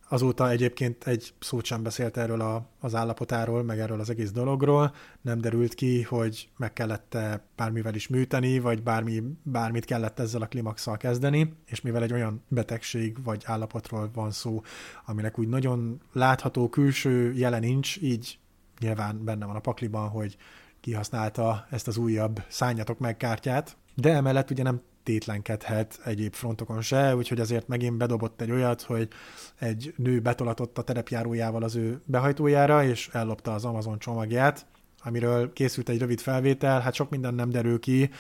[0.09, 4.95] Azóta egyébként egy szót sem beszélt erről a, az állapotáról, meg erről az egész dologról.
[5.21, 10.47] Nem derült ki, hogy meg kellett-e bármivel is műteni, vagy bármi, bármit kellett ezzel a
[10.47, 14.63] klimaxsal kezdeni, és mivel egy olyan betegség vagy állapotról van szó,
[15.07, 18.39] aminek úgy nagyon látható külső jele nincs, így
[18.81, 20.37] nyilván benne van a pakliban, hogy
[20.81, 27.17] kihasználta ezt az újabb szányatok meg kártyát, de emellett ugye nem tétlenkedhet egyéb frontokon se,
[27.17, 29.09] úgyhogy azért megint bedobott egy olyat, hogy
[29.59, 34.67] egy nő betolatott a terepjárójával az ő behajtójára, és ellopta az Amazon csomagját,
[35.05, 38.11] amiről készült egy rövid felvétel, hát sok minden nem derül ki,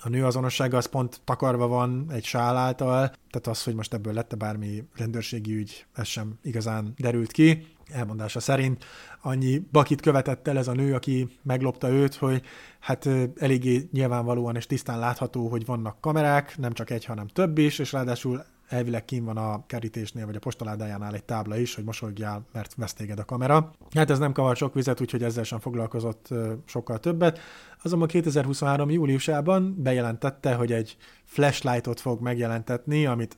[0.00, 4.12] a nő azonossága az pont takarva van egy sál által, tehát az, hogy most ebből
[4.12, 7.66] lett bármi rendőrségi ügy, ez sem igazán derült ki.
[7.90, 8.84] Elmondása szerint
[9.22, 12.42] annyi bakit követett el ez a nő, aki meglopta őt, hogy
[12.80, 17.78] hát eléggé nyilvánvalóan és tisztán látható, hogy vannak kamerák, nem csak egy, hanem több is,
[17.78, 22.46] és ráadásul elvileg kín van a kerítésnél, vagy a postaládájánál egy tábla is, hogy mosolygál,
[22.52, 23.72] mert vesz téged a kamera.
[23.94, 26.28] Hát ez nem kavar sok vizet, úgyhogy ezzel sem foglalkozott
[26.64, 27.38] sokkal többet.
[27.82, 28.90] Azonban 2023.
[28.90, 33.36] júliusában bejelentette, hogy egy flashlightot fog megjelentetni, amit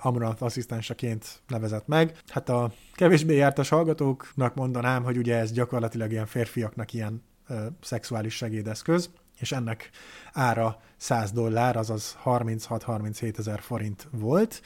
[0.00, 2.18] Amurant asszisztenseként nevezett meg.
[2.28, 8.34] Hát a kevésbé jártas hallgatóknak mondanám, hogy ugye ez gyakorlatilag ilyen férfiaknak ilyen uh, szexuális
[8.34, 9.90] segédeszköz, és ennek
[10.32, 14.62] ára 100 dollár, azaz 36-37 ezer forint volt,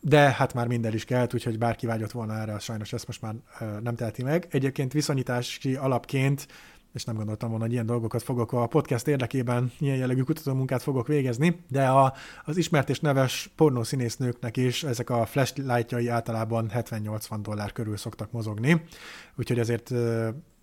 [0.00, 3.34] de hát már minden is kelt, úgyhogy bárki vágyott volna erre, sajnos ezt most már
[3.82, 4.46] nem teheti meg.
[4.50, 6.46] Egyébként viszonyítási alapként
[6.92, 11.06] és nem gondoltam volna, hogy ilyen dolgokat fogok a podcast érdekében, ilyen jellegű kutatómunkát fogok
[11.06, 12.14] végezni, de a,
[12.44, 18.84] az ismert és neves pornószínésznőknek is ezek a flashlightjai általában 70-80 dollár körül szoktak mozogni,
[19.36, 19.92] úgyhogy ezért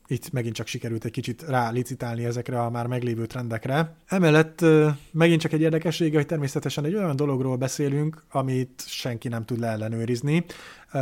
[0.07, 3.95] itt megint csak sikerült egy kicsit rá licitálni ezekre a már meglévő trendekre.
[4.05, 4.65] Emellett
[5.11, 10.45] megint csak egy érdekessége, hogy természetesen egy olyan dologról beszélünk, amit senki nem tud leellenőrizni.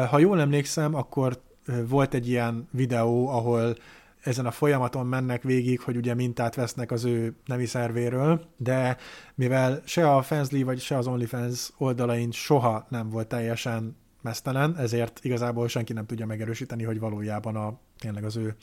[0.10, 1.42] Ha jól emlékszem, akkor
[1.88, 3.76] volt egy ilyen videó, ahol
[4.24, 8.98] ezen a folyamaton mennek végig, hogy ugye mintát vesznek az ő nemi szervéről, de
[9.36, 15.20] mivel se a Fansly vagy se az OnlyFans oldalain soha nem volt teljesen mesztelen, ezért
[15.22, 18.56] igazából senki nem tudja megerősíteni, hogy valójában a, tényleg az ő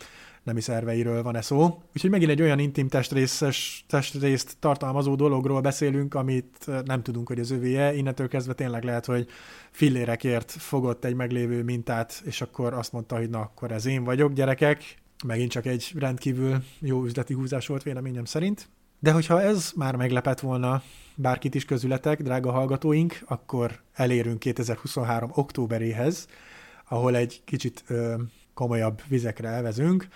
[0.42, 1.82] nemi szerveiről van-e szó.
[1.94, 7.50] Úgyhogy megint egy olyan intim testrészes, testrészt tartalmazó dologról beszélünk, amit nem tudunk, hogy az
[7.50, 7.94] övéje.
[7.94, 9.26] Innentől kezdve tényleg lehet, hogy
[9.70, 14.32] fillérekért fogott egy meglévő mintát, és akkor azt mondta, hogy na, akkor ez én vagyok,
[14.32, 18.68] gyerekek, Megint csak egy rendkívül jó üzleti húzás volt véleményem szerint.
[18.98, 20.82] De hogyha ez már meglepett volna
[21.14, 25.30] bárkit is közületek, drága hallgatóink, akkor elérünk 2023.
[25.34, 26.28] októberéhez,
[26.88, 28.14] ahol egy kicsit ö,
[28.60, 30.08] komolyabb vizekre elvezünk,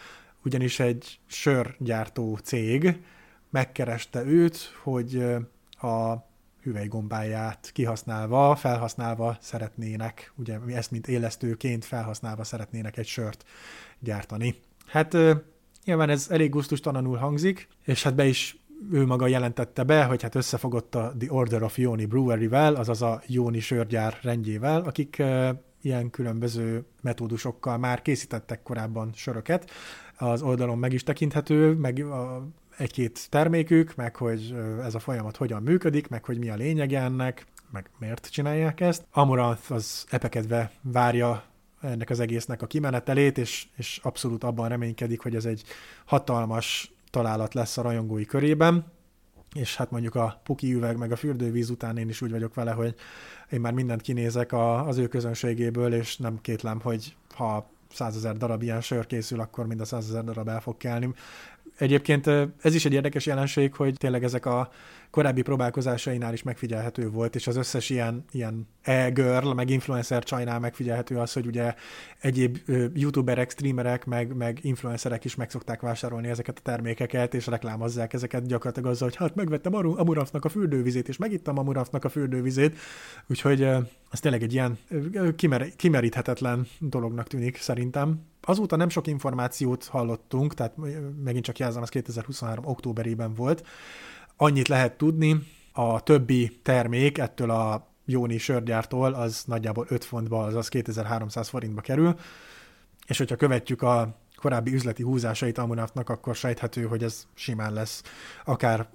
[0.44, 3.00] ugyanis egy sörgyártó cég
[3.50, 5.24] megkereste őt, hogy
[5.70, 6.14] a
[6.62, 13.44] hüvelygombáját kihasználva, felhasználva szeretnének, ugye ezt mint élesztőként felhasználva szeretnének egy sört
[13.98, 14.54] gyártani.
[14.86, 15.16] Hát
[15.84, 18.56] nyilván ez elég gusztustalanul hangzik, és hát be is
[18.92, 23.22] ő maga jelentette be, hogy hát összefogott a The Order of Yoni Brewery-vel, azaz a
[23.26, 25.22] Yoni sörgyár rendjével, akik
[25.84, 29.70] ilyen különböző metódusokkal már készítettek korábban söröket.
[30.16, 35.62] Az oldalon meg is tekinthető, meg a, egy-két termékük, meg hogy ez a folyamat hogyan
[35.62, 39.04] működik, meg hogy mi a lényege ennek, meg miért csinálják ezt.
[39.10, 41.44] Amaranth az epekedve várja
[41.80, 45.62] ennek az egésznek a kimenetelét, és, és abszolút abban reménykedik, hogy ez egy
[46.04, 48.92] hatalmas találat lesz a rajongói körében,
[49.54, 52.72] és hát mondjuk a puki üveg meg a fürdővíz után én is úgy vagyok vele,
[52.72, 52.94] hogy
[53.50, 58.62] én már mindent kinézek a, az ő közönségéből, és nem kétlem, hogy ha százezer darab
[58.62, 61.14] ilyen sör készül, akkor mind a százezer darab el fog kelni.
[61.78, 62.26] Egyébként
[62.60, 64.70] ez is egy érdekes jelenség, hogy tényleg ezek a
[65.10, 71.16] korábbi próbálkozásainál is megfigyelhető volt, és az összes ilyen, ilyen e-girl, meg influencer csajnál megfigyelhető
[71.16, 71.74] az, hogy ugye
[72.20, 72.58] egyéb
[72.94, 78.46] youtuberek, streamerek, meg, meg influencerek is meg szokták vásárolni ezeket a termékeket, és reklámozzák ezeket
[78.46, 82.76] gyakorlatilag azzal, hogy hát megvettem Amurafnak a fürdővizét, és megittam Amurafnak a fürdővizét,
[83.26, 83.62] úgyhogy
[84.10, 84.78] ez tényleg egy ilyen
[85.36, 88.20] kimer, kimeríthetetlen dolognak tűnik szerintem.
[88.46, 90.74] Azóta nem sok információt hallottunk, tehát
[91.24, 92.64] megint csak jelzem, az 2023.
[92.66, 93.66] októberében volt.
[94.36, 100.68] Annyit lehet tudni, a többi termék ettől a Jóni sörgyártól az nagyjából 5 fontba, azaz
[100.68, 102.14] 2300 forintba kerül,
[103.06, 108.02] és hogyha követjük a korábbi üzleti húzásait Amunatnak, akkor sejthető, hogy ez simán lesz
[108.44, 108.88] akár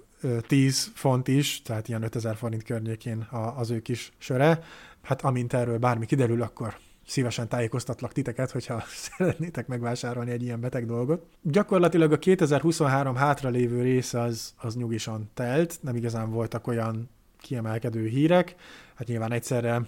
[0.46, 4.62] 10 font is, tehát ilyen 5000 forint környékén az ő kis söre.
[5.02, 6.78] Hát amint erről bármi kiderül, akkor
[7.10, 8.82] szívesen tájékoztatlak titeket, hogyha
[9.16, 11.26] szeretnétek megvásárolni egy ilyen beteg dolgot.
[11.42, 17.08] Gyakorlatilag a 2023 hátralévő része az, az nyugisan telt, nem igazán voltak olyan
[17.38, 18.54] kiemelkedő hírek,
[18.94, 19.82] hát nyilván egyszerre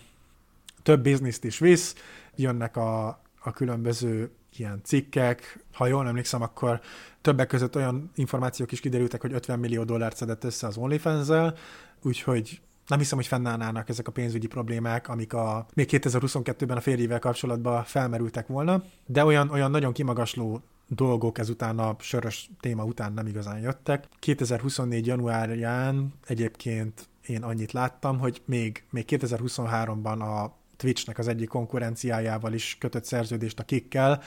[0.83, 1.95] több bizniszt is visz,
[2.37, 3.07] jönnek a,
[3.41, 6.81] a különböző ilyen cikkek, ha jól emlékszem, akkor
[7.20, 11.55] többek között olyan információk is kiderültek, hogy 50 millió dollárt szedett össze az OnlyFans-zel,
[12.03, 12.61] úgyhogy
[12.93, 17.84] nem hiszem, hogy fennállnának ezek a pénzügyi problémák, amik a, még 2022-ben a férjével kapcsolatban
[17.84, 23.61] felmerültek volna, de olyan, olyan nagyon kimagasló dolgok ezután a sörös téma után nem igazán
[23.61, 24.09] jöttek.
[24.18, 25.07] 2024.
[25.07, 32.76] januárján egyébként én annyit láttam, hogy még, még 2023-ban a Twitchnek az egyik konkurenciájával is
[32.80, 34.22] kötött szerződést a Kikkel,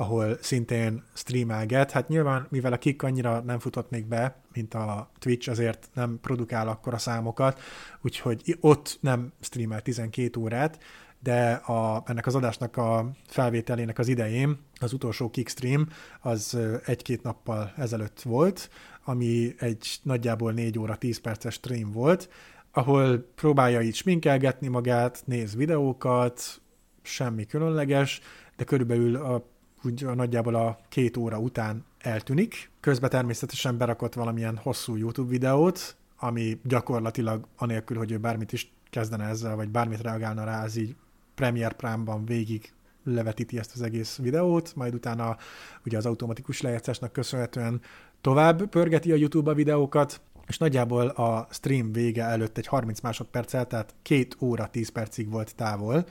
[0.00, 1.90] ahol szintén streamelget.
[1.90, 6.18] Hát nyilván, mivel a Kik annyira nem futott még be, mint a Twitch, azért nem
[6.22, 7.60] produkál akkor a számokat,
[8.02, 10.78] úgyhogy ott nem streamel 12 órát,
[11.22, 15.88] de a, ennek az adásnak a felvételének az idején az utolsó Kickstream
[16.20, 18.70] az egy-két nappal ezelőtt volt,
[19.04, 22.28] ami egy nagyjából 4 óra 10 perces stream volt,
[22.72, 26.60] ahol próbálja így sminkelgetni magát, néz videókat,
[27.02, 28.20] semmi különleges,
[28.56, 29.44] de körülbelül a,
[29.84, 32.70] úgy nagyjából a két óra után eltűnik.
[32.80, 39.24] Közben természetesen berakott valamilyen hosszú YouTube videót, ami gyakorlatilag anélkül, hogy ő bármit is kezdene
[39.24, 40.96] ezzel, vagy bármit reagálna rá, az így
[41.34, 42.72] Premiere Prime-ban végig
[43.04, 45.36] levetíti ezt az egész videót, majd utána
[45.84, 47.80] ugye az automatikus lejátszásnak köszönhetően
[48.20, 53.66] tovább pörgeti a YouTube a videókat, és nagyjából a stream vége előtt egy 30 másodperccel,
[53.66, 56.06] tehát 2 óra 10 percig volt távol,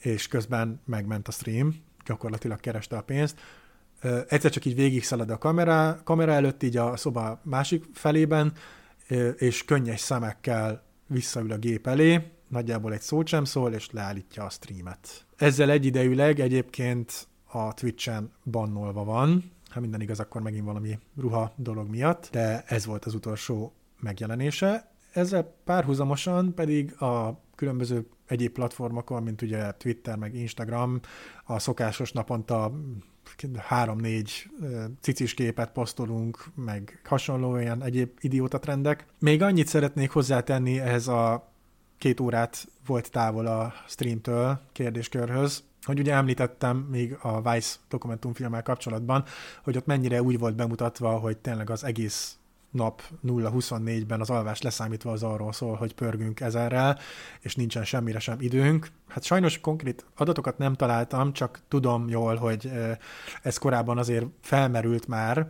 [0.00, 1.74] és közben megment a stream,
[2.08, 3.40] gyakorlatilag kereste a pénzt.
[4.28, 8.52] Egyszer csak így végig szalad a kamera, kamera előtt, így a szoba másik felében,
[9.36, 14.50] és könnyes szemekkel visszaül a gép elé, nagyjából egy szót sem szól, és leállítja a
[14.50, 15.26] streamet.
[15.36, 21.88] Ezzel egyidejűleg egyébként a Twitch-en bannolva van, ha minden igaz, akkor megint valami ruha dolog
[21.88, 24.90] miatt, de ez volt az utolsó megjelenése.
[25.12, 31.00] Ezzel párhuzamosan pedig a különböző egyéb platformokon, mint ugye Twitter, meg Instagram,
[31.44, 32.72] a szokásos naponta
[33.56, 34.50] három-négy
[35.00, 39.06] cicis képet posztolunk, meg hasonló olyan egyéb idióta trendek.
[39.18, 41.52] Még annyit szeretnék hozzátenni ehhez a
[41.98, 49.24] két órát volt távol a streamtől kérdéskörhöz, hogy ugye említettem még a Vice dokumentumfilmmel kapcsolatban,
[49.62, 52.37] hogy ott mennyire úgy volt bemutatva, hogy tényleg az egész
[52.70, 56.98] nap 0-24-ben az alvás leszámítva az arról szól, hogy pörgünk ezerrel,
[57.40, 58.90] és nincsen semmire sem időnk.
[59.08, 62.70] Hát sajnos konkrét adatokat nem találtam, csak tudom jól, hogy
[63.42, 65.46] ez korábban azért felmerült már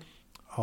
[0.55, 0.63] a,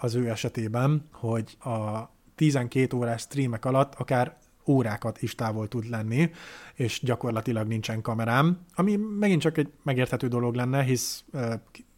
[0.00, 4.36] az ő esetében, hogy a 12 órás streamek alatt akár
[4.66, 6.30] órákat is távol tud lenni,
[6.74, 11.24] és gyakorlatilag nincsen kamerám, ami megint csak egy megérthető dolog lenne, hisz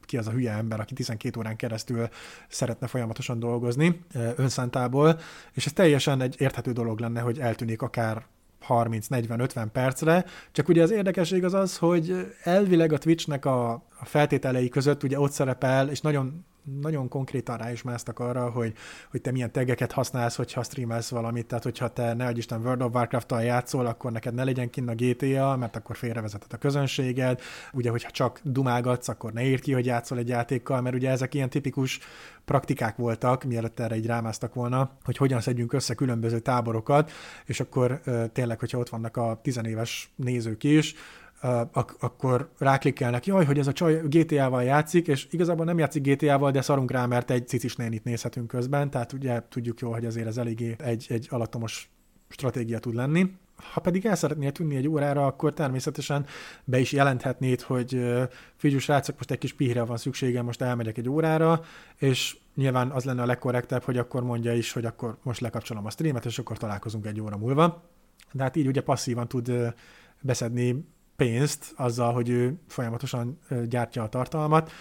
[0.09, 2.09] ki az a hülye ember, aki 12 órán keresztül
[2.49, 4.01] szeretne folyamatosan dolgozni
[4.37, 5.21] önszántából,
[5.53, 8.27] és ez teljesen egy érthető dolog lenne, hogy eltűnik akár
[8.69, 15.03] 30-40-50 percre, csak ugye az érdekesség az az, hogy elvileg a Twitchnek a, feltételei között
[15.03, 16.45] ugye ott szerepel, és nagyon
[16.81, 18.75] nagyon konkrétan rá is másztak arra, hogy,
[19.11, 22.83] hogy te milyen tegeket használsz, hogyha streamelsz valamit, tehát hogyha te ne adj Isten World
[22.83, 27.41] of Warcraft-tal játszol, akkor neked ne legyen kinn a GTA, mert akkor félrevezeted a közönséged,
[27.73, 31.35] ugye, hogyha csak dumálgatsz, akkor ne írd ki, hogy játszol egy játékkal, mert ugye ezek
[31.35, 31.99] ilyen tipikus
[32.45, 37.11] praktikák voltak, mielőtt erre így rámáztak volna, hogy hogyan szedjünk össze különböző táborokat,
[37.45, 38.01] és akkor
[38.33, 40.95] tényleg, hogyha ott vannak a tizenéves nézők is,
[41.41, 46.51] ak- akkor ráklikkelnek, jaj, hogy ez a csaj GTA-val játszik, és igazából nem játszik GTA-val,
[46.51, 50.27] de szarunk rá, mert egy cicis nénit nézhetünk közben, tehát ugye tudjuk jól, hogy azért
[50.27, 51.91] ez eléggé egy, egy alattomos
[52.29, 53.33] stratégia tud lenni.
[53.73, 56.27] Ha pedig el szeretnél tűnni egy órára, akkor természetesen
[56.65, 57.89] be is jelenthetnéd, hogy
[58.57, 61.61] figyelj, srácok, most egy kis pihre van szükségem, most elmegyek egy órára,
[61.97, 65.91] és nyilván az lenne a legkorrektebb, hogy akkor mondja is, hogy akkor most lekapcsolom a
[65.91, 67.83] streamet, és akkor találkozunk egy óra múlva.
[68.33, 69.53] De hát így ugye passzívan tud
[70.21, 70.85] beszedni
[71.19, 73.39] pénzt azzal, hogy ő folyamatosan
[73.69, 74.73] gyártja a tartalmat,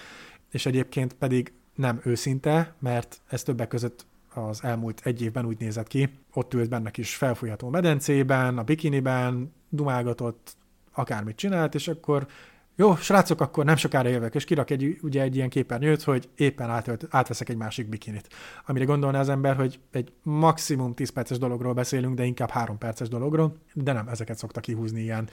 [0.51, 5.87] és egyébként pedig nem őszinte, mert ez többek között az elmúlt egy évben úgy nézett
[5.87, 10.55] ki, ott ült benne kis felfújható medencében, a bikiniben, dumálgatott,
[10.91, 12.27] akármit csinált, és akkor
[12.75, 16.69] jó, srácok, akkor nem sokára jövök, és kirak egy, ugye egy ilyen képernyőt, hogy éppen
[16.69, 18.27] átölt, átveszek egy másik bikinit.
[18.65, 23.09] Amire gondolná az ember, hogy egy maximum 10 perces dologról beszélünk, de inkább 3 perces
[23.09, 25.29] dologról, de nem, ezeket szoktak kihúzni ilyen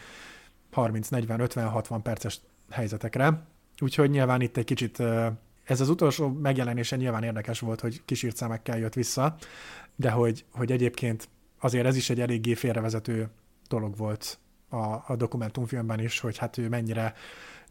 [0.74, 3.46] 30, 40, 50, 60 perces helyzetekre.
[3.80, 5.02] Úgyhogy nyilván itt egy kicsit
[5.64, 9.36] ez az utolsó megjelenése nyilván érdekes volt, hogy kísírt szemekkel jött vissza,
[9.96, 11.28] de hogy, hogy egyébként
[11.60, 13.28] azért ez is egy eléggé félrevezető
[13.68, 17.14] dolog volt a, a dokumentumfilmben is, hogy hát ő mennyire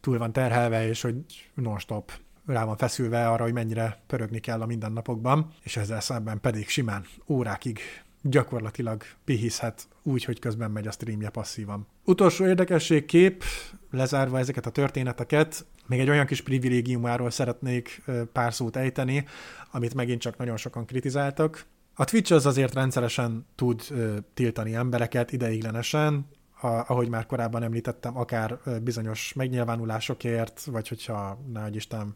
[0.00, 1.14] túl van terhelve, és hogy
[1.54, 2.12] non-stop
[2.46, 7.04] rá van feszülve arra, hogy mennyire pörögni kell a mindennapokban, és ezzel szemben pedig simán
[7.26, 7.78] órákig
[8.24, 11.86] gyakorlatilag pihiszhet úgy, hogy közben megy a streamje passzívan.
[12.04, 13.44] Utolsó érdekesség kép,
[13.90, 18.02] lezárva ezeket a történeteket, még egy olyan kis privilégiumáról szeretnék
[18.32, 19.24] pár szót ejteni,
[19.70, 21.66] amit megint csak nagyon sokan kritizáltak.
[21.94, 23.82] A Twitch az azért rendszeresen tud
[24.34, 26.26] tiltani embereket ideiglenesen,
[26.60, 32.14] a, ahogy már korábban említettem, akár bizonyos megnyilvánulásokért, vagy hogyha, ne Isten,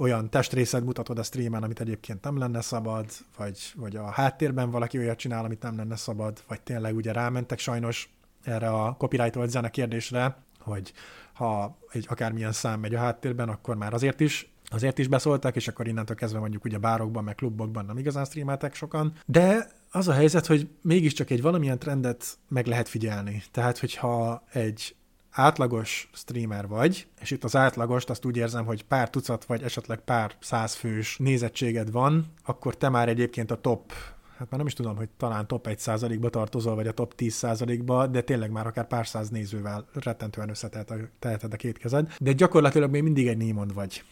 [0.00, 4.98] olyan testrészed mutatod a streamen, amit egyébként nem lenne szabad, vagy, vagy a háttérben valaki
[4.98, 9.70] olyat csinál, amit nem lenne szabad, vagy tényleg ugye rámentek sajnos erre a copyright zene
[9.70, 10.92] kérdésre, hogy
[11.32, 15.68] ha egy akármilyen szám megy a háttérben, akkor már azért is azért is beszóltak, és
[15.68, 19.12] akkor innentől kezdve mondjuk ugye bárokban, meg klubokban nem igazán streameltek sokan.
[19.26, 23.42] De az a helyzet, hogy mégiscsak egy valamilyen trendet meg lehet figyelni.
[23.50, 24.94] Tehát, hogyha egy
[25.30, 29.98] átlagos streamer vagy, és itt az átlagost azt úgy érzem, hogy pár tucat vagy esetleg
[29.98, 33.92] pár százfős nézettséged van, akkor te már egyébként a top
[34.40, 38.20] hát már nem is tudom, hogy talán top 1%-ba tartozol, vagy a top 10%-ba, de
[38.20, 43.28] tényleg már akár pár száz nézővel rettentően összeteheted a két kezed, de gyakorlatilag még mindig
[43.28, 44.04] egy némond vagy.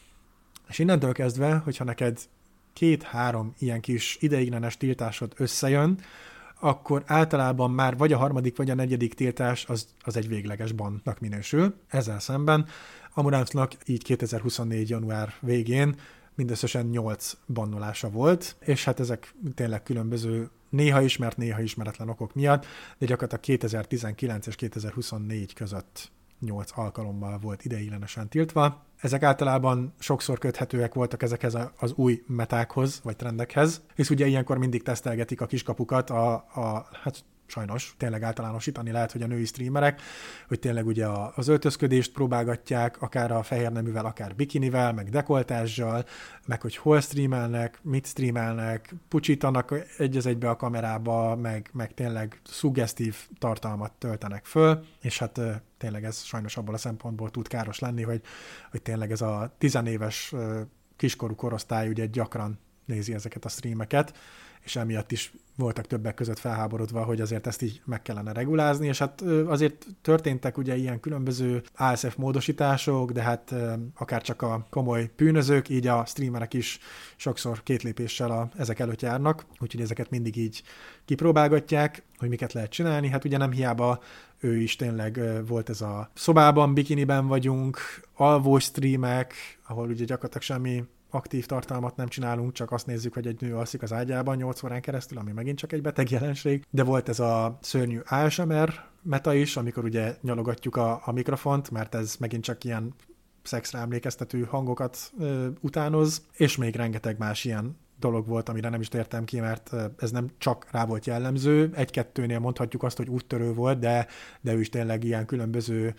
[0.68, 2.18] És innentől kezdve, hogyha neked
[2.72, 5.98] két-három ilyen kis ideiglenes tiltásod összejön,
[6.60, 11.20] akkor általában már vagy a harmadik, vagy a negyedik tiltás az, az egy végleges bannak
[11.20, 11.74] minősül.
[11.88, 12.66] Ezzel szemben
[13.18, 14.88] Amuráncnak így 2024.
[14.88, 15.96] január végén
[16.34, 22.66] mindösszesen 8 bannolása volt, és hát ezek tényleg különböző néha ismert, néha ismeretlen okok miatt,
[22.98, 28.86] de gyakorlatilag 2019 és 2024 között 8 alkalommal volt ideiglenesen tiltva.
[29.00, 34.82] Ezek általában sokszor köthetőek voltak ezekhez az új metákhoz, vagy trendekhez, és ugye ilyenkor mindig
[34.82, 40.00] tesztelgetik a kiskapukat a, a hát sajnos tényleg általánosítani lehet, hogy a női streamerek,
[40.48, 46.04] hogy tényleg ugye az öltözködést próbálgatják, akár a fehér neművel, akár bikinivel, meg dekoltással,
[46.46, 52.40] meg hogy hol streamelnek, mit streamelnek, pucsítanak egy az egybe a kamerába, meg, meg tényleg
[52.44, 55.40] szuggesztív tartalmat töltenek föl, és hát
[55.78, 58.22] tényleg ez sajnos abból a szempontból tud káros lenni, hogy,
[58.70, 60.34] hogy tényleg ez a tizenéves
[60.96, 64.16] kiskorú korosztály ugye gyakran nézi ezeket a streameket,
[64.68, 68.98] és emiatt is voltak többek között felháborodva, hogy azért ezt így meg kellene regulázni, és
[68.98, 73.54] hát azért történtek ugye ilyen különböző ASF módosítások, de hát
[73.94, 76.78] akár csak a komoly bűnözők, így a streamerek is
[77.16, 80.62] sokszor két lépéssel a, ezek előtt járnak, úgyhogy ezeket mindig így
[81.04, 83.08] kipróbálgatják, hogy miket lehet csinálni.
[83.08, 84.00] Hát ugye nem hiába
[84.40, 87.78] ő is tényleg volt ez a szobában, bikiniben vagyunk,
[88.14, 89.34] alvó streamek,
[89.66, 93.82] ahol ugye gyakorlatilag semmi aktív tartalmat nem csinálunk, csak azt nézzük, hogy egy nő alszik
[93.82, 96.64] az ágyában 8 órán keresztül, ami megint csak egy beteg jelenség.
[96.70, 101.94] De volt ez a szörnyű ASMR meta is, amikor ugye nyalogatjuk a, a mikrofont, mert
[101.94, 102.94] ez megint csak ilyen
[103.42, 108.88] szexre emlékeztető hangokat ö, utánoz, és még rengeteg más ilyen dolog volt, amire nem is
[108.88, 111.70] tértem ki, mert ez nem csak rá volt jellemző.
[111.74, 114.06] Egy-kettőnél mondhatjuk azt, hogy úttörő volt, de,
[114.40, 115.94] de ő is tényleg ilyen különböző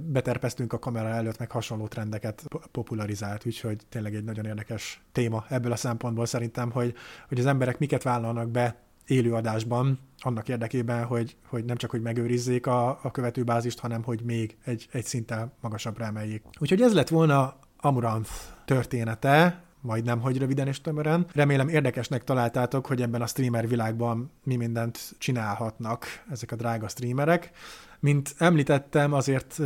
[0.00, 5.72] beterpeztünk a kamera előtt, meg hasonló trendeket popularizált, úgyhogy tényleg egy nagyon érdekes téma ebből
[5.72, 6.94] a szempontból szerintem, hogy,
[7.28, 12.66] hogy az emberek miket vállalnak be élőadásban, annak érdekében, hogy, hogy nem csak, hogy megőrizzék
[12.66, 16.42] a, a követőbázist, hanem hogy még egy, egy szinten magasabbra emeljék.
[16.58, 18.30] Úgyhogy ez lett volna Amuranth
[18.64, 21.26] története, majdnem, hogy röviden és tömören.
[21.32, 27.50] Remélem érdekesnek találtátok, hogy ebben a streamer világban mi mindent csinálhatnak ezek a drága streamerek.
[28.00, 29.60] Mint említettem, azért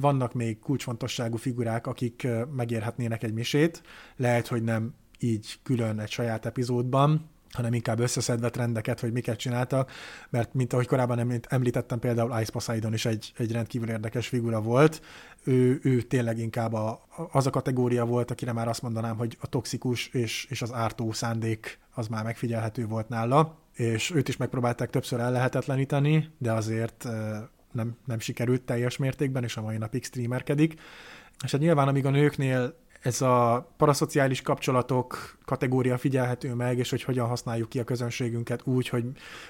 [0.00, 3.82] vannak még kulcsfontosságú figurák, akik megérhetnének egy misét.
[4.16, 9.90] Lehet, hogy nem így külön egy saját epizódban, hanem inkább összeszedve trendeket, hogy miket csináltak,
[10.30, 15.02] mert mint ahogy korábban említettem, például Ice Poseidon is egy, egy rendkívül érdekes figura volt.
[15.44, 19.46] Ő, ő tényleg inkább a, az a kategória volt, akire már azt mondanám, hogy a
[19.46, 24.90] toxikus és, és az ártó szándék az már megfigyelhető volt nála, és őt is megpróbálták
[24.90, 27.08] többször ellehetetleníteni, de azért
[27.72, 30.80] nem, nem sikerült teljes mértékben, és a mai napig streamerkedik.
[31.44, 37.02] És hát nyilván, amíg a nőknél ez a paraszociális kapcsolatok kategória figyelhető meg, és hogy
[37.02, 39.04] hogyan használjuk ki a közönségünket úgy, hogy,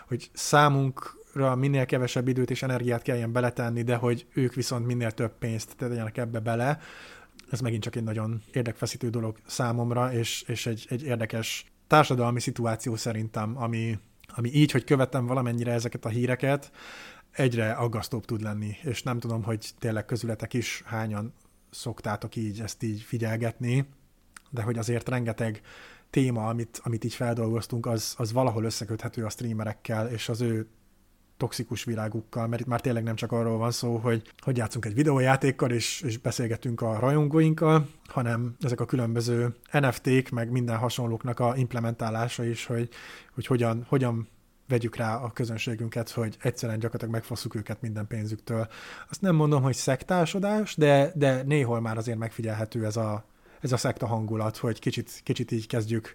[0.09, 5.39] hogy számunkra minél kevesebb időt és energiát kelljen beletenni, de hogy ők viszont minél több
[5.39, 6.79] pénzt tegyenek ebbe bele.
[7.51, 12.97] Ez megint csak egy nagyon érdekfeszítő dolog számomra, és, és egy, egy érdekes társadalmi szituáció
[12.97, 16.71] szerintem, ami, ami így, hogy követem valamennyire ezeket a híreket,
[17.31, 21.33] egyre aggasztóbb tud lenni, és nem tudom, hogy tényleg közületek is hányan
[21.71, 23.87] szoktátok így ezt így figyelgetni,
[24.51, 25.61] de hogy azért rengeteg
[26.11, 30.69] téma, amit, amit így feldolgoztunk, az, az valahol összeköthető a streamerekkel, és az ő
[31.37, 34.95] toxikus világukkal, mert itt már tényleg nem csak arról van szó, hogy, hogy játszunk egy
[34.95, 41.57] videójátékkal, és, és beszélgetünk a rajongóinkkal, hanem ezek a különböző NFT-k, meg minden hasonlóknak a
[41.57, 42.89] implementálása is, hogy,
[43.35, 44.29] hogy hogyan, hogyan
[44.69, 48.69] vegyük rá a közönségünket, hogy egyszerűen gyakorlatilag megfosszuk őket minden pénzüktől.
[49.11, 53.25] Azt nem mondom, hogy szektásodás, de, de néhol már azért megfigyelhető ez a,
[53.61, 56.15] ez a szekta hangulat, hogy kicsit, kicsit így kezdjük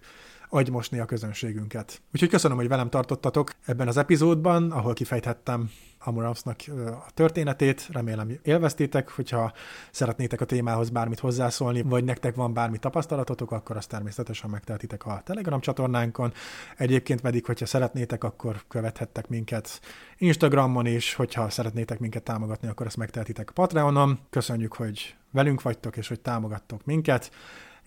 [0.54, 2.02] agymosni a közönségünket.
[2.12, 6.60] Úgyhogy köszönöm, hogy velem tartottatok ebben az epizódban, ahol kifejthettem Amuramsnak
[7.06, 7.88] a történetét.
[7.92, 9.52] Remélem élveztétek, hogyha
[9.90, 15.20] szeretnétek a témához bármit hozzászólni, vagy nektek van bármi tapasztalatotok, akkor azt természetesen megtehetitek a
[15.24, 16.32] Telegram csatornánkon.
[16.76, 19.80] Egyébként pedig, hogyha szeretnétek, akkor követhettek minket
[20.18, 24.18] Instagramon is, hogyha szeretnétek minket támogatni, akkor azt megtehetitek Patreonon.
[24.30, 27.30] Köszönjük, hogy velünk vagytok, és hogy támogattok minket.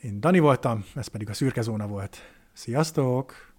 [0.01, 2.36] Én Dani voltam, ez pedig a Szürke Zóna volt.
[2.58, 3.53] Sziasztok!